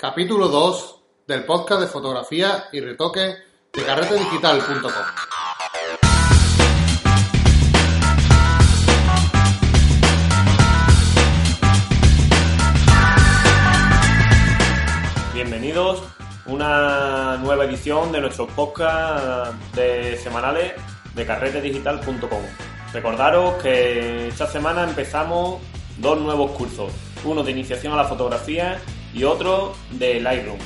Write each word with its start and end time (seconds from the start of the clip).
Capítulo 0.00 0.48
2 0.48 1.02
del 1.26 1.44
podcast 1.44 1.82
de 1.82 1.86
fotografía 1.86 2.68
y 2.72 2.80
retoque 2.80 3.34
de 3.70 3.82
carretedigital.com. 3.84 4.90
Bienvenidos 15.34 16.02
a 16.46 16.50
una 16.50 17.36
nueva 17.36 17.66
edición 17.66 18.10
de 18.10 18.22
nuestros 18.22 18.50
podcast 18.52 19.52
de 19.74 20.16
semanales 20.16 20.72
de 21.14 21.26
carretedigital.com. 21.26 22.42
Recordaros 22.94 23.62
que 23.62 24.28
esta 24.28 24.46
semana 24.46 24.84
empezamos 24.84 25.60
dos 25.98 26.18
nuevos 26.18 26.52
cursos, 26.52 26.90
uno 27.22 27.42
de 27.42 27.50
iniciación 27.50 27.92
a 27.92 27.96
la 27.96 28.04
fotografía 28.04 28.80
y 29.12 29.24
otro 29.24 29.74
de 29.92 30.20
Lightroom. 30.20 30.58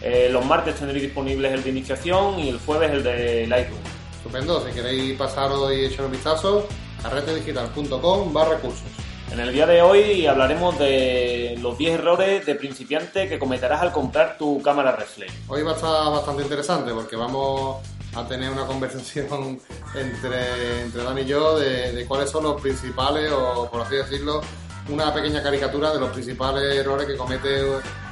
Eh, 0.00 0.28
los 0.30 0.44
martes 0.44 0.76
tendréis 0.76 1.02
disponibles 1.02 1.52
el 1.52 1.62
de 1.62 1.70
iniciación 1.70 2.38
y 2.38 2.48
el 2.48 2.58
jueves 2.58 2.90
el 2.90 3.02
de 3.02 3.46
Lightroom. 3.46 3.80
Estupendo, 4.16 4.64
si 4.66 4.72
queréis 4.72 5.16
pasaros 5.16 5.72
y 5.72 5.86
echar 5.86 6.06
un 6.06 6.12
vistazo, 6.12 6.68
carretedigital.com 7.02 8.32
barra 8.32 8.58
cursos. 8.58 8.88
En 9.30 9.40
el 9.40 9.52
día 9.52 9.66
de 9.66 9.82
hoy 9.82 10.26
hablaremos 10.26 10.78
de 10.78 11.56
los 11.60 11.76
10 11.76 11.94
errores 11.98 12.46
de 12.46 12.54
principiante 12.54 13.28
que 13.28 13.38
cometerás 13.38 13.82
al 13.82 13.92
comprar 13.92 14.38
tu 14.38 14.62
cámara 14.62 14.92
reflex. 14.92 15.32
Hoy 15.48 15.62
va 15.62 15.72
a 15.72 15.74
estar 15.74 16.10
bastante 16.10 16.42
interesante 16.42 16.92
porque 16.92 17.14
vamos 17.14 17.76
a 18.14 18.26
tener 18.26 18.50
una 18.50 18.64
conversación 18.66 19.60
entre, 19.94 20.82
entre 20.82 21.02
Dan 21.02 21.18
y 21.18 21.26
yo 21.26 21.58
de, 21.58 21.92
de 21.92 22.06
cuáles 22.06 22.30
son 22.30 22.44
los 22.44 22.60
principales, 22.60 23.30
o 23.30 23.68
por 23.70 23.82
así 23.82 23.96
decirlo, 23.96 24.40
una 24.88 25.12
pequeña 25.12 25.42
caricatura 25.42 25.92
de 25.92 26.00
los 26.00 26.10
principales 26.10 26.76
errores 26.76 27.06
que 27.06 27.16
comete 27.16 27.62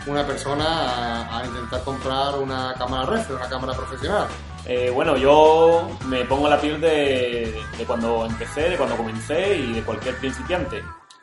una 0.07 0.27
persona 0.27 1.39
a, 1.39 1.45
intentar 1.47 1.83
comprar 1.85 2.39
una 2.39 2.75
cámara 2.79 3.07
reflex, 3.07 3.41
una 3.41 3.49
cámara 3.49 3.73
profesional. 3.75 4.27
Eh, 4.67 4.91
bueno, 4.91 5.17
yo 5.17 5.89
me 6.09 6.25
pongo 6.25 6.49
la 6.49 6.61
piel 6.61 6.81
de, 6.81 7.55
cuando 7.87 8.27
empecé, 8.27 8.71
de 8.71 8.77
cuando 8.77 8.97
comencé 8.97 9.57
y 9.57 9.73
de 9.75 9.83
cualquier 9.83 10.17
principiante. 10.17 10.83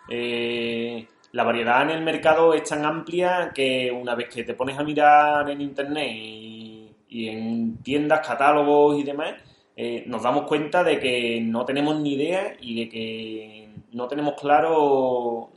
Eh, 0.10 1.08
la 1.32 1.44
variedad 1.44 1.82
en 1.84 1.90
el 1.92 2.04
mercado 2.04 2.54
es 2.54 2.64
tan 2.64 2.86
amplia 2.86 3.52
que 3.54 3.92
una 3.92 4.16
vez 4.16 4.30
que 4.30 4.44
te 4.44 4.54
pones 4.54 4.78
a 4.78 4.84
mirar 4.84 5.50
en 5.50 5.62
internet 5.62 6.10
y, 6.14 6.96
y 7.10 7.30
en 7.30 7.78
tiendas, 7.84 8.26
catálogos 8.26 9.00
y 9.00 9.04
demás, 9.04 9.34
eh, 9.76 10.04
nos 10.06 10.22
damos 10.22 10.48
cuenta 10.48 10.84
de 10.84 11.00
que 11.00 11.42
no 11.42 11.66
tenemos 11.66 12.00
ni 12.00 12.14
idea 12.14 12.56
y 12.62 12.80
de 12.80 12.90
que 12.90 13.63
no 13.94 14.08
tenemos 14.08 14.34
claro 14.40 15.50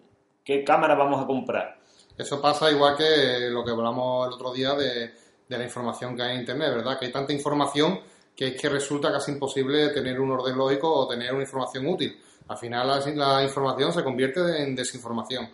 qué 0.45 0.63
cámara 0.63 0.95
vamos 0.95 1.23
a 1.23 1.27
comprar. 1.27 1.79
Eso 2.17 2.41
pasa 2.41 2.71
igual 2.71 2.97
que 2.97 3.49
lo 3.51 3.65
que 3.65 3.73
hablamos 3.73 4.29
el 4.29 4.35
otro 4.35 4.53
día 4.53 4.75
de, 4.75 5.13
la 5.49 5.63
información 5.63 6.17
que 6.17 6.23
hay 6.23 6.35
en 6.35 6.41
Internet, 6.41 6.75
¿verdad? 6.77 6.99
Que 6.99 7.07
hay 7.07 7.13
tanta 7.13 7.33
información 7.33 8.01
que 8.35 8.49
es 8.49 8.61
que 8.61 8.69
resulta 8.69 9.11
casi 9.11 9.33
imposible 9.33 9.89
tener 9.91 10.21
un 10.21 10.31
orden 10.31 10.57
lógico 10.57 10.93
o 10.93 11.09
tener 11.09 11.33
una 11.33 11.43
información 11.43 11.87
útil. 11.87 12.21
Al 12.49 12.59
final 12.59 12.87
la, 12.87 12.99
la 13.15 13.43
información 13.43 13.93
se 13.93 14.05
convierte 14.05 14.63
en 14.63 14.75
desinformación. 14.75 15.49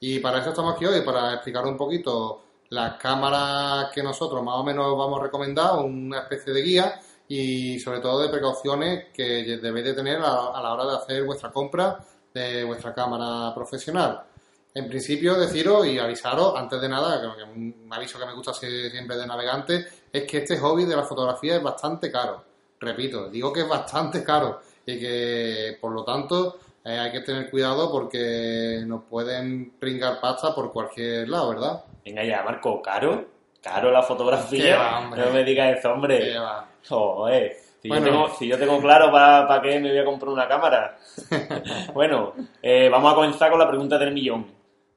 Y 0.00 0.20
para 0.20 0.38
eso 0.38 0.50
estamos 0.50 0.74
aquí 0.74 0.86
hoy, 0.86 1.00
para 1.02 1.34
explicar 1.34 1.66
un 1.66 1.76
poquito 1.76 2.42
las 2.70 2.94
cámaras 2.94 3.90
que 3.92 4.02
nosotros 4.02 4.42
más 4.42 4.56
o 4.56 4.64
menos 4.64 4.96
vamos 4.96 5.20
a 5.20 5.24
recomendar, 5.24 5.78
una 5.78 6.20
especie 6.20 6.52
de 6.52 6.62
guía 6.62 7.00
y 7.26 7.78
sobre 7.80 8.00
todo 8.00 8.20
de 8.20 8.28
precauciones 8.28 9.06
que 9.12 9.58
debéis 9.60 9.86
de 9.86 9.94
tener 9.94 10.20
a, 10.20 10.48
a 10.54 10.62
la 10.62 10.72
hora 10.74 10.84
de 10.84 10.96
hacer 10.96 11.24
vuestra 11.24 11.50
compra 11.50 11.98
de 12.38 12.64
vuestra 12.64 12.94
cámara 12.94 13.54
profesional. 13.54 14.22
En 14.74 14.88
principio, 14.88 15.34
deciros 15.34 15.86
y 15.86 15.98
avisaros, 15.98 16.54
antes 16.56 16.80
de 16.80 16.88
nada, 16.88 17.20
que 17.20 17.42
un 17.42 17.88
aviso 17.90 18.18
que 18.18 18.26
me 18.26 18.34
gusta 18.34 18.52
siempre 18.52 19.16
de 19.16 19.26
navegante, 19.26 19.86
es 20.12 20.24
que 20.24 20.38
este 20.38 20.58
hobby 20.58 20.84
de 20.84 20.94
la 20.94 21.02
fotografía 21.02 21.56
es 21.56 21.62
bastante 21.62 22.12
caro. 22.12 22.44
Repito, 22.80 23.28
digo 23.28 23.52
que 23.52 23.62
es 23.62 23.68
bastante 23.68 24.22
caro 24.22 24.60
y 24.86 24.98
que, 25.00 25.76
por 25.80 25.92
lo 25.92 26.04
tanto, 26.04 26.58
eh, 26.84 26.98
hay 26.98 27.10
que 27.10 27.20
tener 27.20 27.50
cuidado 27.50 27.90
porque 27.90 28.82
nos 28.86 29.04
pueden 29.04 29.72
pringar 29.78 30.20
pasta 30.20 30.54
por 30.54 30.72
cualquier 30.72 31.28
lado, 31.28 31.50
¿verdad? 31.50 31.84
Venga 32.04 32.24
ya, 32.24 32.42
Marco, 32.42 32.80
¿caro? 32.80 33.26
¿Caro 33.60 33.90
la 33.90 34.02
fotografía? 34.02 34.78
va, 34.78 35.00
no 35.16 35.30
me 35.30 35.44
digas 35.44 35.78
eso, 35.78 35.92
hombre. 35.92 36.36
Joder, 36.88 37.56
si, 37.80 37.88
Bueno. 37.88 38.06
yo, 38.06 38.12
tengo, 38.12 38.34
si 38.36 38.48
yo 38.48 38.58
tengo 38.58 38.80
claro 38.80 39.10
para 39.12 39.60
qué 39.62 39.78
me 39.78 39.90
voy 39.90 39.98
a 39.98 40.04
comprar 40.04 40.30
una 40.30 40.48
cámara. 40.48 40.98
bueno, 41.94 42.34
eh, 42.62 42.88
vamos 42.90 43.12
a 43.12 43.14
comenzar 43.14 43.50
con 43.50 43.58
la 43.58 43.68
pregunta 43.68 43.98
del 43.98 44.12
millón. 44.12 44.46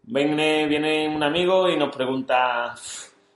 Viene, 0.04 0.68
viene 0.68 1.08
un 1.08 1.22
amigo 1.22 1.70
y 1.70 1.78
nos 1.78 1.96
pregunta, 1.96 2.74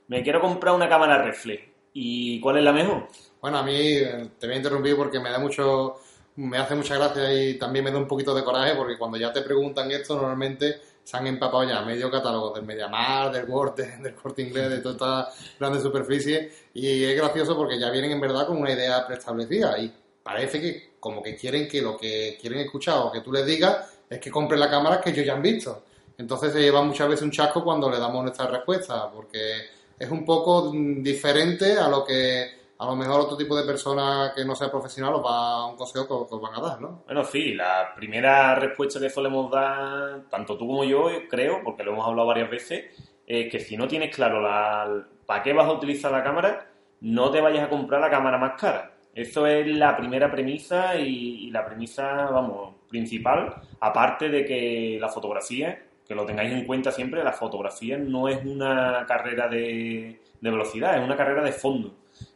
me 0.08 0.24
quiero 0.24 0.42
comprar 0.42 0.74
una 0.74 0.90
cámara 0.90 1.22
reflex. 1.22 1.64
¿Y 1.94 2.40
cuál 2.42 2.58
es 2.58 2.64
la 2.64 2.74
mejor? 2.74 3.08
Bueno, 3.40 3.60
a 3.60 3.64
mí 3.64 3.76
eh, 3.76 4.30
te 4.40 4.48
voy 4.48 4.56
a 4.56 4.58
interrumpir 4.58 4.96
porque 4.98 5.20
me 5.20 5.30
da 5.30 5.40
mucho, 5.40 5.96
me 6.36 6.58
hace 6.58 6.76
mucha 6.76 6.96
gracia 6.96 7.32
y 7.34 7.58
también 7.58 7.86
me 7.86 7.92
da 7.92 7.98
un 7.98 8.08
poquito 8.08 8.34
de 8.34 8.44
coraje 8.44 8.76
porque 8.76 8.98
cuando 8.98 9.18
ya 9.18 9.32
te 9.32 9.42
preguntan 9.42 9.92
esto 9.92 10.16
normalmente 10.16 10.82
se 11.06 11.16
han 11.16 11.28
empapado 11.28 11.64
ya 11.64 11.82
medio 11.84 12.12
catálogo 12.12 12.52
del 12.54 12.66
Mediamar, 12.66 13.32
del 13.32 13.46
Word, 13.50 13.76
de- 13.76 13.98
del 14.04 14.16
Corte 14.16 14.42
Inglés, 14.42 14.70
de 14.72 14.80
toda 14.80 15.30
esta 15.30 15.46
grande 15.60 15.80
superficie 15.80 16.52
y 16.74 17.04
es 17.06 17.16
gracioso 17.16 17.56
porque 17.56 17.80
ya 17.80 17.90
vienen 17.92 18.12
en 18.12 18.20
verdad 18.20 18.46
con 18.48 18.58
una 18.58 18.72
idea 18.72 19.06
preestablecida 19.08 19.78
y 19.80 19.94
parece 20.22 20.60
que 20.60 20.96
como 21.00 21.22
que 21.24 21.36
quieren 21.36 21.68
que 21.68 21.82
lo 21.82 21.96
que 21.96 22.38
quieren 22.42 22.60
escuchar 22.60 22.98
o 22.98 23.12
que 23.12 23.22
tú 23.22 23.32
les 23.32 23.46
digas 23.46 23.88
es 24.10 24.20
que 24.20 24.32
compren 24.32 24.60
la 24.60 24.70
cámara 24.70 25.00
que 25.00 25.12
ellos 25.12 25.26
ya 25.26 25.34
han 25.34 25.42
visto. 25.42 25.84
Entonces 26.18 26.52
se 26.54 26.60
lleva 26.62 26.82
muchas 26.82 27.08
veces 27.08 27.22
un 27.24 27.32
chasco 27.32 27.64
cuando 27.64 27.90
le 27.90 28.00
damos 28.00 28.24
nuestra 28.24 28.48
respuesta 28.48 29.10
porque 29.12 29.68
es 30.00 30.10
un 30.10 30.26
poco 30.26 30.74
mm, 30.74 31.04
diferente 31.04 31.74
a 31.78 31.88
lo 31.88 32.04
que 32.04 32.65
a 32.78 32.86
lo 32.86 32.96
mejor 32.96 33.22
otro 33.22 33.38
tipo 33.38 33.56
de 33.56 33.66
persona 33.66 34.34
que 34.36 34.44
no 34.44 34.56
sea 34.56 34.70
profesional 34.70 35.16
os 35.16 35.26
va 35.26 35.52
a 35.52 35.66
un 35.68 35.78
consejo 35.78 36.08
que, 36.08 36.36
os 36.36 36.42
van 36.42 36.56
a 36.56 36.62
dar, 36.62 36.82
¿no? 36.82 37.04
Bueno, 37.06 37.24
sí, 37.24 37.54
la 37.54 37.94
primera 37.96 38.56
respuesta 38.56 39.00
que 39.00 39.10
solemos 39.10 39.50
dar, 39.50 40.24
tanto 40.30 40.58
tú 40.58 40.68
como 40.68 40.84
yo, 40.84 41.10
creo, 41.30 41.62
porque 41.64 41.84
lo 41.84 41.94
hemos 41.94 42.06
hablado 42.06 42.28
varias 42.28 42.50
veces, 42.50 42.86
es 43.26 43.50
que 43.50 43.60
si 43.60 43.78
no 43.78 43.88
tienes 43.88 44.14
claro 44.14 44.42
la, 44.42 45.08
para 45.26 45.42
qué 45.42 45.54
vas 45.54 45.68
a 45.68 45.74
utilizar 45.74 46.12
la 46.12 46.24
cámara, 46.24 46.70
no 47.02 47.32
te 47.32 47.42
vayas 47.42 47.64
a 47.64 47.70
comprar 47.70 48.02
la 48.02 48.10
cámara 48.10 48.38
más 48.38 48.60
cara. 48.60 48.92
Eso 49.14 49.48
es 49.48 49.66
la 49.68 49.96
primera 49.96 50.30
premisa 50.30 50.98
y, 50.98 51.50
la 51.52 51.66
premisa, 51.66 52.26
vamos, 52.26 52.76
principal, 52.90 53.56
aparte 53.80 54.28
de 54.28 54.44
que 54.44 54.98
la 55.00 55.08
fotografía, 55.08 55.82
que 56.06 56.14
lo 56.14 56.26
tengáis 56.26 56.52
en 56.52 56.66
cuenta 56.66 56.92
siempre, 56.92 57.24
la 57.24 57.32
fotografía 57.32 57.98
no 57.98 58.28
es 58.28 58.44
una 58.46 59.06
carrera 59.08 59.48
de 59.48 60.20
velocidad, 60.42 60.98
es 60.98 61.06
una 61.06 61.16
carrera 61.16 61.42
de 61.42 61.54
fondo. 61.54 61.94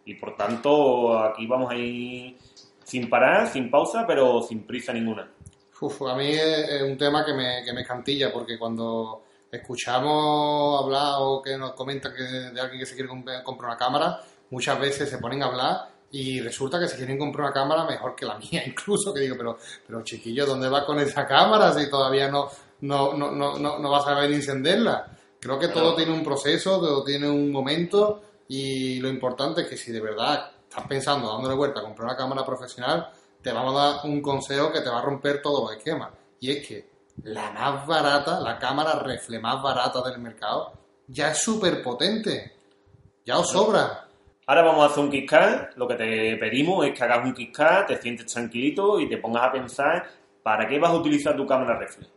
Y 0.10 0.16
por 0.16 0.36
tanto, 0.36 1.20
aquí 1.20 1.46
vamos 1.46 1.72
a 1.72 1.76
ir 1.76 2.36
sin 2.84 3.08
parar, 3.08 3.48
sin 3.48 3.70
pausa, 3.70 4.06
pero 4.08 4.42
sin 4.42 4.64
prisa 4.66 4.92
ninguna. 4.92 5.30
Uf, 5.82 6.02
a 6.02 6.16
mí 6.16 6.32
es, 6.32 6.82
un 6.82 6.98
tema 6.98 7.24
que 7.24 7.32
me, 7.32 7.64
que 7.64 7.72
me 7.74 7.82
escantilla 7.82 8.34
porque 8.34 8.58
cuando 8.58 9.22
escuchamos 9.52 10.84
hablar 10.84 11.18
o 11.20 11.44
que 11.44 11.56
nos 11.60 11.74
comentan 11.74 12.12
que 12.16 12.24
de 12.24 12.60
alguien 12.60 12.80
que 12.80 12.88
se 12.88 12.96
quiere 12.96 13.08
comp- 13.08 13.44
comprar 13.44 13.70
una 13.70 13.78
cámara, 13.78 14.20
muchas 14.50 14.80
veces 14.80 15.08
se 15.12 15.20
ponen 15.20 15.44
a 15.44 15.46
hablar 15.46 15.78
y 16.12 16.42
resulta 16.42 16.80
que 16.80 16.88
se 16.88 16.98
quieren 16.98 17.20
comprar 17.20 17.46
una 17.46 17.54
cámara 17.54 17.86
mejor 17.86 18.16
que 18.16 18.26
la 18.26 18.40
mía 18.52 18.64
incluso, 18.66 19.14
que 19.14 19.20
digo, 19.20 19.36
pero, 19.38 19.60
pero 19.86 20.04
chiquillo, 20.04 20.48
¿dónde 20.48 20.70
vas 20.70 20.86
con 20.86 21.00
esa 21.00 21.28
cámara 21.28 21.72
si 21.72 21.88
todavía 21.88 22.32
no, 22.32 22.50
no, 22.82 23.14
no, 23.14 23.30
no, 23.30 23.60
no, 23.60 23.78
no 23.78 23.92
vas 23.92 24.08
a 24.08 24.16
saber 24.16 24.32
encenderla? 24.32 25.06
Creo 25.40 25.60
que 25.60 25.68
todo 25.68 25.96
tiene 25.96 26.12
un 26.14 26.24
proceso, 26.24 26.80
todo 26.80 27.04
tiene 27.04 27.30
un 27.30 27.52
momento 27.52 28.24
y 28.50 29.00
lo 29.00 29.10
importante 29.10 29.62
es 29.62 29.68
que 29.68 29.78
si 29.78 29.92
de 29.92 30.02
verdad 30.02 30.52
estás 30.68 30.88
pensando 30.88 31.32
dándole 31.32 31.54
vuelta 31.54 31.80
a 31.80 31.84
comprar 31.84 32.08
una 32.08 32.18
cámara 32.18 32.44
profesional, 32.44 33.12
te 33.44 33.54
vamos 33.54 33.76
a 33.76 33.86
dar 33.86 34.06
un 34.06 34.22
consejo 34.24 34.72
que 34.72 34.82
te 34.82 34.90
va 34.90 34.98
a 34.98 35.04
romper 35.04 35.40
todos 35.40 35.70
los 35.70 35.78
esquemas. 35.78 36.10
Y 36.40 36.52
es 36.52 36.68
que 36.68 36.90
la 37.24 37.52
más 37.52 37.86
barata, 37.86 38.40
la 38.40 38.58
cámara 38.58 39.00
reflex 39.00 39.40
más 39.42 39.62
barata 39.62 40.02
del 40.02 40.20
mercado, 40.20 40.74
ya 41.08 41.30
es 41.30 41.38
súper 41.38 41.84
potente. 41.84 42.56
Ya 43.24 43.38
os 43.38 43.52
sobra. 43.52 44.08
Ahora 44.48 44.64
vamos 44.64 44.84
a 44.84 44.88
hacer 44.88 45.04
un 45.04 45.12
KitKat. 45.12 45.76
Lo 45.76 45.88
que 45.88 45.94
te 45.94 46.36
pedimos 46.38 46.84
es 46.88 46.98
que 46.98 47.04
hagas 47.04 47.24
un 47.24 47.36
KitKat, 47.36 47.88
te 47.88 48.02
sientes 48.02 48.26
tranquilito 48.26 49.00
y 49.00 49.08
te 49.08 49.18
pongas 49.18 49.44
a 49.44 49.52
pensar 49.52 50.10
para 50.42 50.68
qué 50.68 50.80
vas 50.80 50.90
a 50.90 50.96
utilizar 50.96 51.38
tu 51.38 51.46
cámara 51.46 51.78
reflex. 51.78 52.12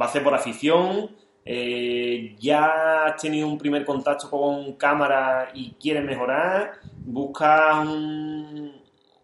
¿Va 0.00 0.06
a 0.06 0.08
ser 0.08 0.24
por 0.24 0.34
afición? 0.34 1.16
Eh, 1.50 2.36
¿Ya 2.38 3.06
has 3.06 3.16
tenido 3.22 3.48
un 3.48 3.56
primer 3.56 3.82
contacto 3.86 4.28
con 4.28 4.74
cámara 4.74 5.48
y 5.54 5.70
quieres 5.80 6.04
mejorar? 6.04 6.72
¿Buscas 7.06 7.86
un- 7.86 8.82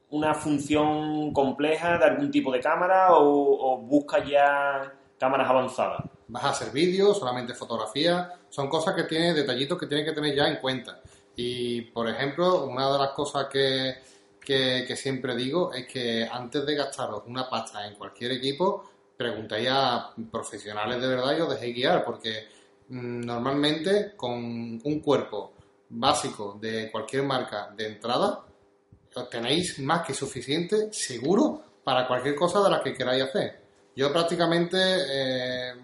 una 0.08 0.32
función 0.32 1.34
compleja 1.34 1.98
de 1.98 2.04
algún 2.06 2.30
tipo 2.30 2.50
de 2.50 2.60
cámara 2.60 3.12
o, 3.12 3.74
o 3.74 3.76
buscas 3.76 4.26
ya 4.26 4.90
cámaras 5.18 5.50
avanzadas? 5.50 6.00
Vas 6.28 6.44
a 6.44 6.48
hacer 6.50 6.70
vídeos, 6.72 7.18
solamente 7.18 7.52
fotografía. 7.52 8.32
Son 8.48 8.70
cosas 8.70 8.94
que 8.94 9.02
tiene, 9.02 9.34
detallitos 9.34 9.78
que 9.78 9.86
tienes 9.86 10.06
que 10.06 10.12
tener 10.14 10.34
ya 10.34 10.48
en 10.48 10.56
cuenta. 10.56 11.00
Y, 11.36 11.82
por 11.82 12.08
ejemplo, 12.08 12.64
una 12.64 12.90
de 12.90 12.98
las 13.00 13.10
cosas 13.10 13.48
que, 13.52 13.96
que, 14.40 14.84
que 14.88 14.96
siempre 14.96 15.36
digo 15.36 15.74
es 15.74 15.86
que 15.86 16.26
antes 16.32 16.64
de 16.64 16.74
gastaros 16.74 17.24
una 17.26 17.50
pasta 17.50 17.86
en 17.86 17.96
cualquier 17.96 18.32
equipo, 18.32 18.84
preguntéis 19.16 19.68
a 19.70 20.12
profesionales 20.30 21.00
de 21.00 21.08
verdad 21.08 21.36
y 21.36 21.40
os 21.40 21.50
dejéis 21.50 21.74
guiar, 21.74 22.04
porque 22.04 22.48
mm, 22.88 23.20
normalmente 23.20 24.12
con 24.16 24.80
un 24.82 25.00
cuerpo 25.00 25.52
básico 25.88 26.58
de 26.60 26.90
cualquier 26.90 27.22
marca 27.22 27.70
de 27.76 27.86
entrada, 27.86 28.44
tenéis 29.30 29.78
más 29.78 30.04
que 30.06 30.14
suficiente 30.14 30.92
seguro 30.92 31.62
para 31.84 32.06
cualquier 32.06 32.34
cosa 32.34 32.62
de 32.62 32.70
la 32.70 32.82
que 32.82 32.94
queráis 32.94 33.24
hacer. 33.24 33.60
Yo 33.94 34.12
prácticamente, 34.12 34.76
eh, 34.78 35.74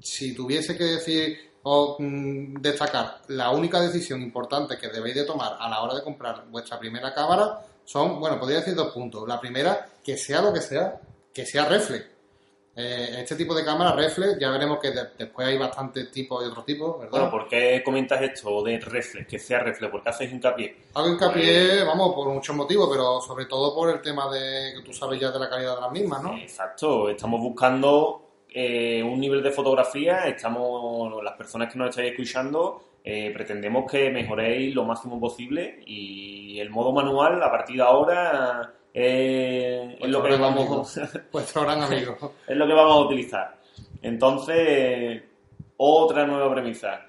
si 0.00 0.34
tuviese 0.34 0.76
que 0.76 0.84
decir 0.84 1.50
o 1.62 1.96
mm, 1.98 2.54
destacar 2.60 3.20
la 3.28 3.50
única 3.50 3.80
decisión 3.80 4.22
importante 4.22 4.78
que 4.78 4.88
debéis 4.88 5.16
de 5.16 5.24
tomar 5.24 5.56
a 5.58 5.68
la 5.68 5.82
hora 5.82 5.94
de 5.94 6.02
comprar 6.02 6.46
vuestra 6.48 6.78
primera 6.78 7.12
cámara, 7.12 7.60
son, 7.84 8.18
bueno, 8.18 8.38
podría 8.38 8.60
decir 8.60 8.74
dos 8.74 8.92
puntos. 8.92 9.28
La 9.28 9.40
primera, 9.40 9.86
que 10.02 10.16
sea 10.16 10.40
lo 10.40 10.52
que 10.52 10.60
sea, 10.60 11.00
que 11.34 11.44
sea 11.44 11.66
reflex. 11.66 12.06
Eh, 12.76 13.16
este 13.18 13.34
tipo 13.34 13.54
de 13.54 13.64
cámara 13.64 13.92
reflex, 13.92 14.38
ya 14.38 14.50
veremos 14.50 14.78
que 14.78 14.92
después 15.18 15.46
hay 15.46 15.58
bastantes 15.58 16.10
tipos 16.10 16.42
y 16.44 16.48
otros 16.48 16.64
tipos, 16.64 16.98
¿verdad? 16.98 17.10
Bueno, 17.10 17.30
¿por 17.30 17.48
qué 17.48 17.82
comentas 17.84 18.22
esto 18.22 18.62
de 18.62 18.78
reflex, 18.78 19.26
que 19.26 19.38
sea 19.38 19.58
reflex? 19.58 19.90
¿Por 19.90 20.02
qué 20.02 20.08
haces 20.08 20.32
hincapié? 20.32 20.76
Hago 20.94 21.08
hincapié, 21.08 21.68
pues- 21.68 21.86
vamos, 21.86 22.14
por 22.14 22.28
muchos 22.28 22.54
motivos, 22.54 22.88
pero 22.90 23.20
sobre 23.20 23.46
todo 23.46 23.74
por 23.74 23.90
el 23.90 24.00
tema 24.00 24.32
de 24.32 24.74
que 24.76 24.82
tú 24.82 24.92
sabes 24.92 25.20
ya 25.20 25.30
de 25.30 25.38
la 25.40 25.50
calidad 25.50 25.74
de 25.74 25.80
las 25.80 25.92
mismas, 25.92 26.22
¿no? 26.22 26.36
Exacto, 26.38 27.08
estamos 27.10 27.40
buscando 27.40 28.22
eh, 28.52 29.02
un 29.02 29.20
nivel 29.20 29.42
de 29.42 29.50
fotografía, 29.50 30.26
estamos, 30.26 31.22
las 31.22 31.34
personas 31.34 31.72
que 31.72 31.78
nos 31.78 31.90
estáis 31.90 32.12
escuchando, 32.12 32.82
eh, 33.04 33.30
pretendemos 33.32 33.90
que 33.90 34.10
mejoréis 34.10 34.74
lo 34.74 34.84
máximo 34.84 35.18
posible 35.20 35.80
y 35.86 36.58
el 36.60 36.70
modo 36.70 36.92
manual 36.92 37.42
a 37.42 37.50
partir 37.50 37.76
de 37.76 37.82
ahora 37.82 38.74
eh, 38.92 39.98
es 40.00 40.08
lo 40.08 40.22
que 40.22 40.36
vamos 40.36 40.98
vuestro 41.32 41.62
gran 41.62 41.82
amigo. 41.82 42.34
Es 42.46 42.56
lo 42.56 42.66
que 42.66 42.74
vamos 42.74 42.96
a 42.96 43.00
utilizar. 43.06 43.56
Entonces 44.02 45.22
otra 45.76 46.26
nueva 46.26 46.52
premisa. 46.52 47.06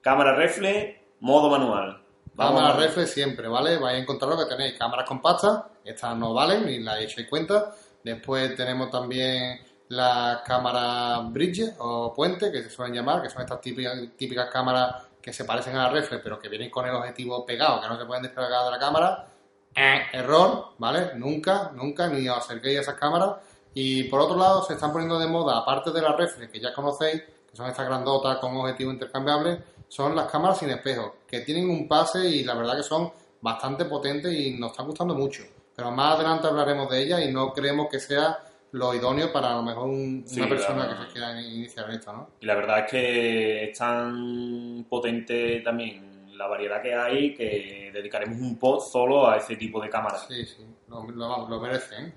Cámara 0.00 0.34
reflex 0.34 0.96
modo 1.20 1.50
manual. 1.50 2.02
Cámara 2.36 2.74
reflex 2.74 3.10
siempre 3.10 3.48
vale 3.48 3.78
vais 3.78 3.96
a 3.96 3.98
encontrar 3.98 4.30
lo 4.30 4.38
que 4.38 4.46
tenéis. 4.46 4.78
Cámaras 4.78 5.06
compactas 5.06 5.64
estas 5.84 6.16
no 6.16 6.34
valen 6.34 6.66
ni 6.66 6.80
las 6.80 7.00
echéis 7.00 7.28
cuenta. 7.28 7.72
Después 8.02 8.56
tenemos 8.56 8.90
también 8.90 9.60
las 9.88 10.42
cámaras 10.42 11.32
bridge 11.32 11.74
o 11.78 12.12
puente 12.14 12.50
que 12.50 12.62
se 12.62 12.70
suelen 12.70 12.94
llamar 12.94 13.22
que 13.22 13.28
son 13.28 13.42
estas 13.42 13.60
típicas, 13.60 13.98
típicas 14.16 14.48
cámaras 14.50 15.02
que 15.20 15.32
se 15.32 15.44
parecen 15.44 15.76
a 15.76 15.84
la 15.84 15.90
reflex 15.90 16.22
pero 16.22 16.38
que 16.38 16.48
vienen 16.48 16.70
con 16.70 16.86
el 16.86 16.94
objetivo 16.94 17.44
pegado 17.44 17.80
que 17.80 17.88
no 17.88 17.98
se 17.98 18.06
pueden 18.06 18.22
despegar 18.22 18.64
de 18.64 18.70
la 18.70 18.78
cámara 18.78 19.29
eh, 19.74 20.02
error, 20.12 20.74
¿vale? 20.78 21.14
Nunca, 21.16 21.70
nunca, 21.74 22.08
ni 22.08 22.28
os 22.28 22.38
acerquéis 22.38 22.78
a 22.78 22.80
esas 22.82 22.94
cámaras. 22.94 23.36
Y 23.74 24.04
por 24.04 24.20
otro 24.20 24.36
lado, 24.36 24.62
se 24.62 24.74
están 24.74 24.92
poniendo 24.92 25.18
de 25.18 25.26
moda, 25.26 25.58
aparte 25.58 25.90
de 25.92 26.02
las 26.02 26.16
reflex 26.16 26.50
que 26.50 26.60
ya 26.60 26.74
conocéis, 26.74 27.22
que 27.22 27.56
son 27.56 27.66
estas 27.66 27.86
grandotas 27.86 28.38
con 28.38 28.56
objetivo 28.56 28.90
intercambiable, 28.90 29.62
son 29.88 30.14
las 30.14 30.30
cámaras 30.30 30.58
sin 30.58 30.70
espejo, 30.70 31.16
que 31.26 31.40
tienen 31.40 31.68
un 31.68 31.86
pase 31.86 32.28
y 32.28 32.44
la 32.44 32.54
verdad 32.54 32.76
que 32.76 32.82
son 32.82 33.12
bastante 33.40 33.84
potentes 33.84 34.32
y 34.32 34.58
nos 34.58 34.72
están 34.72 34.86
gustando 34.86 35.14
mucho. 35.14 35.44
Pero 35.74 35.90
más 35.90 36.16
adelante 36.16 36.48
hablaremos 36.48 36.90
de 36.90 37.02
ellas 37.02 37.20
y 37.24 37.32
no 37.32 37.52
creemos 37.52 37.88
que 37.90 38.00
sea 38.00 38.38
lo 38.72 38.94
idóneo 38.94 39.32
para 39.32 39.52
a 39.52 39.56
lo 39.56 39.62
mejor 39.62 39.88
una 39.88 40.48
persona 40.48 40.88
que 40.88 41.06
se 41.06 41.12
quiera 41.12 41.40
iniciar 41.40 41.88
en 41.90 41.96
esto, 41.96 42.12
¿no? 42.12 42.30
Y 42.40 42.46
la 42.46 42.54
verdad 42.54 42.80
es 42.80 42.90
que 42.90 43.64
es 43.70 43.78
tan 43.78 44.86
potente 44.88 45.60
también 45.60 46.19
la 46.40 46.46
variedad 46.46 46.80
que 46.80 46.94
hay 46.94 47.34
que 47.34 47.90
dedicaremos 47.92 48.38
un 48.38 48.58
post 48.58 48.90
solo 48.90 49.28
a 49.28 49.36
ese 49.36 49.56
tipo 49.56 49.78
de 49.78 49.90
cámaras. 49.90 50.24
Sí, 50.26 50.46
sí, 50.46 50.64
lo, 50.88 51.02
lo, 51.46 51.60
merecen. 51.60 52.14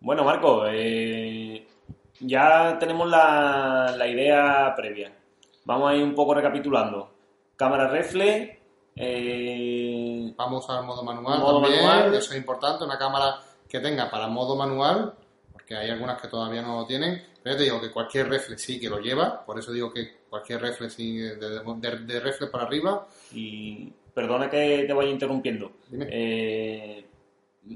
Bueno, 0.00 0.24
Marco, 0.24 0.64
eh, 0.66 1.64
ya 2.18 2.76
tenemos 2.80 3.08
la, 3.08 3.94
la, 3.96 4.06
idea 4.08 4.74
previa. 4.76 5.12
Vamos 5.64 5.92
a 5.92 5.94
ir 5.94 6.02
un 6.02 6.14
poco 6.16 6.34
recapitulando. 6.34 7.08
Cámara 7.54 7.86
reflex. 7.86 8.58
Eh, 8.96 10.34
Vamos 10.36 10.68
al 10.68 10.84
modo 10.84 11.04
manual 11.04 11.38
modo 11.38 11.62
también, 11.62 11.86
manual. 11.86 12.14
eso 12.14 12.32
es 12.32 12.38
importante, 12.38 12.82
una 12.82 12.98
cámara 12.98 13.38
que 13.68 13.78
tenga 13.78 14.10
para 14.10 14.26
modo 14.26 14.56
manual, 14.56 15.14
porque 15.52 15.76
hay 15.76 15.90
algunas 15.90 16.20
que 16.20 16.26
todavía 16.26 16.62
no 16.62 16.80
lo 16.80 16.86
tienen, 16.86 17.24
pero 17.48 17.56
te 17.56 17.64
digo 17.64 17.80
que 17.80 17.90
cualquier 17.90 18.28
reflex 18.28 18.60
sí 18.60 18.78
que 18.78 18.90
lo 18.90 18.98
lleva, 18.98 19.42
por 19.42 19.58
eso 19.58 19.72
digo 19.72 19.90
que 19.90 20.18
cualquier 20.28 20.60
reflex 20.60 20.98
de, 20.98 21.34
de, 21.34 22.20
reflex 22.20 22.52
para 22.52 22.64
arriba. 22.64 23.06
Y 23.32 23.90
perdona 24.12 24.50
que 24.50 24.84
te 24.86 24.92
vaya 24.92 25.08
interrumpiendo. 25.08 25.72
Eh, 25.98 27.06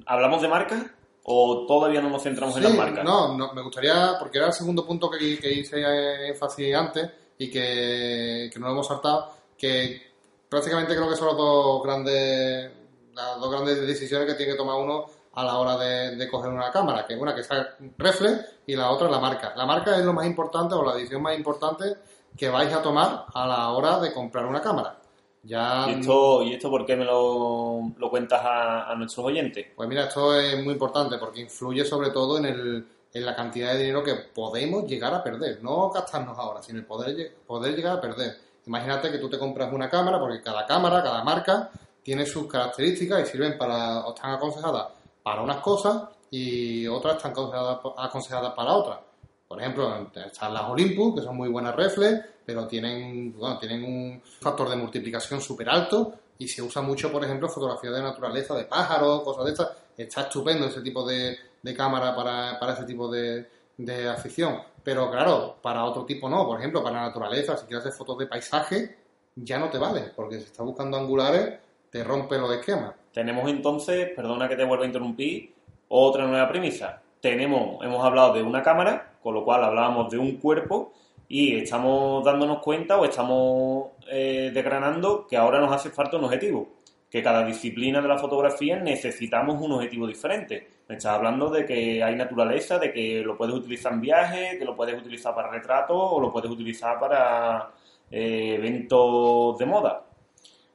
¿Hablamos 0.05 0.43
de 0.43 0.49
marca 0.49 0.95
o 1.23 1.65
todavía 1.67 2.03
no 2.03 2.11
nos 2.11 2.23
centramos 2.23 2.55
en 2.59 2.65
las 2.65 2.75
marcas? 2.75 3.03
No, 3.03 3.35
no, 3.35 3.55
me 3.55 3.63
gustaría, 3.63 4.17
porque 4.19 4.37
era 4.37 4.49
el 4.49 4.53
segundo 4.53 4.85
punto 4.85 5.09
que, 5.09 5.39
que 5.39 5.51
hice 5.51 6.29
énfasis 6.29 6.75
antes 6.75 7.09
y 7.39 7.51
que, 7.51 8.51
que 8.53 8.61
no 8.61 8.67
lo 8.67 8.73
hemos 8.73 8.87
saltado, 8.87 9.33
que 9.57 10.03
prácticamente 10.51 10.95
creo 10.95 11.09
que 11.09 11.17
son 11.17 11.29
las 11.29 11.37
dos 11.39 11.83
grandes, 11.83 12.71
las 13.15 13.41
dos 13.41 13.51
grandes 13.51 13.87
decisiones 13.87 14.29
que 14.29 14.35
tiene 14.35 14.53
que 14.53 14.59
tomar 14.59 14.77
uno 14.77 15.07
a 15.35 15.45
la 15.45 15.59
hora 15.59 15.77
de, 15.77 16.29
coger 16.29 16.53
una 16.53 16.71
cámara, 16.71 17.07
que 17.07 17.15
una 17.15 17.35
que 17.35 17.43
sea 17.43 17.77
reflex 17.97 18.57
y 18.67 18.77
la 18.77 18.91
otra 18.91 19.09
la 19.09 19.19
marca. 19.19 19.53
La 19.57 19.65
marca 19.65 19.97
es 19.97 20.05
lo 20.05 20.13
más 20.13 20.27
importante 20.27 20.75
o 20.75 20.85
la 20.85 20.95
decisión 20.95 21.23
más 21.23 21.37
importante 21.37 21.97
que 22.37 22.49
vais 22.49 22.73
a 22.73 22.83
tomar 22.83 23.27
a 23.33 23.47
la 23.47 23.71
hora 23.71 23.99
de 23.99 24.13
comprar 24.13 24.45
una 24.45 24.61
cámara. 24.61 24.99
Ya... 25.43 25.87
¿Y 25.89 26.01
esto, 26.01 26.43
¿Y 26.43 26.55
esto 26.55 26.71
por 26.71 26.85
qué 26.85 26.97
me 26.97 27.05
lo, 27.05 27.93
lo 27.97 28.11
cuentas 28.11 28.41
a, 28.45 28.95
nuestros 28.97 29.27
oyentes? 29.27 29.67
Pues 29.75 29.89
mira, 29.89 30.05
esto 30.05 30.39
es 30.39 30.63
muy 30.63 30.75
importante 30.75 31.17
porque 31.19 31.41
influye 31.41 31.85
sobre 31.85 32.11
todo 32.11 32.39
en, 32.39 32.45
el, 32.45 32.87
en 33.13 33.27
la 33.27 33.35
cantidad 33.35 33.73
de 33.73 33.79
dinero 33.79 34.05
que 34.05 34.15
podemos 34.15 34.87
llegar 34.87 35.15
a 35.15 35.23
perder. 35.23 35.63
No 35.63 35.91
gastarnos 35.91 36.39
ahora, 36.39 36.63
sino 36.63 36.79
el 36.79 36.85
poder, 36.85 37.35
poder 37.47 37.75
llegar 37.75 37.97
a 37.97 38.01
perder. 38.01 38.37
Imagínate 38.67 39.11
que 39.11 39.19
tú 39.19 39.29
te 39.29 39.39
compras 39.39 39.73
una 39.73 39.91
cámara, 39.91 40.21
porque 40.21 40.41
cada 40.41 40.67
cámara, 40.67 41.03
cada 41.03 41.25
marca, 41.25 41.71
tiene 42.03 42.27
sus 42.27 42.47
características 42.47 43.23
y 43.23 43.27
sirven 43.27 43.59
para, 43.59 44.07
o 44.07 44.15
están 44.15 44.33
aconsejadas 44.33 45.02
para 45.23 45.43
unas 45.43 45.59
cosas 45.59 46.05
y 46.31 46.87
otras 46.87 47.17
están 47.17 47.33
aconsejadas, 47.33 48.55
para 48.55 48.73
otras. 48.73 48.99
Por 49.47 49.61
ejemplo, 49.61 50.09
están 50.15 50.55
las 50.55 50.69
Olympus, 50.71 51.15
que 51.15 51.23
son 51.23 51.37
muy 51.37 51.49
buenas 51.49 51.77
reflex, 51.77 52.25
pero 52.45 52.67
tienen, 52.67 53.37
bueno, 53.39 53.59
tienen 53.59 53.85
un 53.85 54.23
factor 54.41 54.69
de 54.71 54.77
multiplicación 54.77 55.41
súper 55.41 55.69
alto 55.69 56.15
y 56.39 56.49
se 56.49 56.63
usa 56.63 56.81
mucho, 56.81 57.13
por 57.13 57.23
ejemplo, 57.23 57.49
fotografía 57.49 57.91
de 57.91 58.03
naturaleza, 58.03 58.55
de 58.55 58.65
pájaros, 58.65 59.23
cosas 59.23 59.45
de 59.45 59.51
estas. 59.51 59.71
Está 59.97 60.23
estupendo 60.23 60.67
ese 60.67 60.81
tipo 60.81 61.07
de, 61.07 61.37
cámara 61.77 62.17
para, 62.17 62.59
para, 62.59 62.73
ese 62.73 62.85
tipo 62.85 63.11
de, 63.11 63.47
de 63.77 64.09
afición. 64.09 64.63
Pero 64.83 65.11
claro, 65.11 65.59
para 65.61 65.85
otro 65.85 66.05
tipo 66.05 66.29
no. 66.29 66.47
Por 66.47 66.59
ejemplo, 66.59 66.83
para 66.83 67.03
naturaleza, 67.03 67.57
si 67.57 67.67
quieres 67.67 67.85
hacer 67.85 67.97
fotos 67.97 68.19
de 68.19 68.27
paisaje, 68.27 68.97
ya 69.37 69.59
no 69.59 69.71
te 69.71 69.79
vale, 69.79 70.13
porque 70.15 70.39
si 70.39 70.45
estás 70.45 70.65
buscando 70.65 70.97
angulares, 70.97 71.59
te 71.91 72.03
rompe 72.03 72.39
los 72.39 72.53
esquemas. 72.53 72.95
Tenemos 73.13 73.51
entonces, 73.51 74.11
perdona 74.17 74.49
que 74.49 74.57
te 74.57 74.65
vuelva 74.65 74.85
a 74.85 74.87
interrumpir, 74.87 75.53
otra 75.89 76.27
nueva 76.27 76.49
premisa. 76.49 77.03
Tenemos, 77.21 77.85
hemos 77.85 78.03
hablado 78.05 78.33
de 78.33 78.43
una 78.43 78.63
cámara, 78.63 79.13
con 79.23 79.35
lo 79.35 79.45
cual 79.45 79.63
hablábamos 79.63 80.11
de 80.11 80.19
un 80.19 80.37
cuerpo 80.37 80.93
y 81.29 81.57
estamos 81.57 82.25
dándonos 82.25 82.59
cuenta 82.61 82.99
o 82.99 83.05
estamos 83.05 83.91
eh, 84.11 84.51
desgranando 84.53 85.27
que 85.27 85.37
ahora 85.37 85.61
nos 85.61 85.73
hace 85.73 85.91
falta 85.91 86.17
un 86.17 86.25
objetivo, 86.25 86.69
que 87.11 87.23
cada 87.23 87.45
disciplina 87.45 88.01
de 88.01 88.09
la 88.09 88.19
fotografía 88.19 88.77
necesitamos 88.79 89.61
un 89.61 89.73
objetivo 89.73 90.07
diferente. 90.07 90.67
Me 90.89 90.97
estás 90.97 91.13
hablando 91.13 91.49
de 91.51 91.65
que 91.65 92.03
hay 92.03 92.17
naturaleza, 92.17 92.79
de 92.79 92.93
que 92.93 93.21
lo 93.21 93.37
puedes 93.37 93.55
utilizar 93.55 93.93
en 93.93 94.01
viaje, 94.01 94.59
que 94.59 94.65
lo 94.65 94.75
puedes 94.75 94.99
utilizar 94.99 95.35
para 95.35 95.51
retratos 95.51 95.97
o 95.97 96.21
lo 96.21 96.33
puedes 96.33 96.51
utilizar 96.51 96.99
para 96.99 97.71
eh, 98.11 98.55
eventos 98.57 99.59
de 99.59 99.67
moda. 99.67 100.05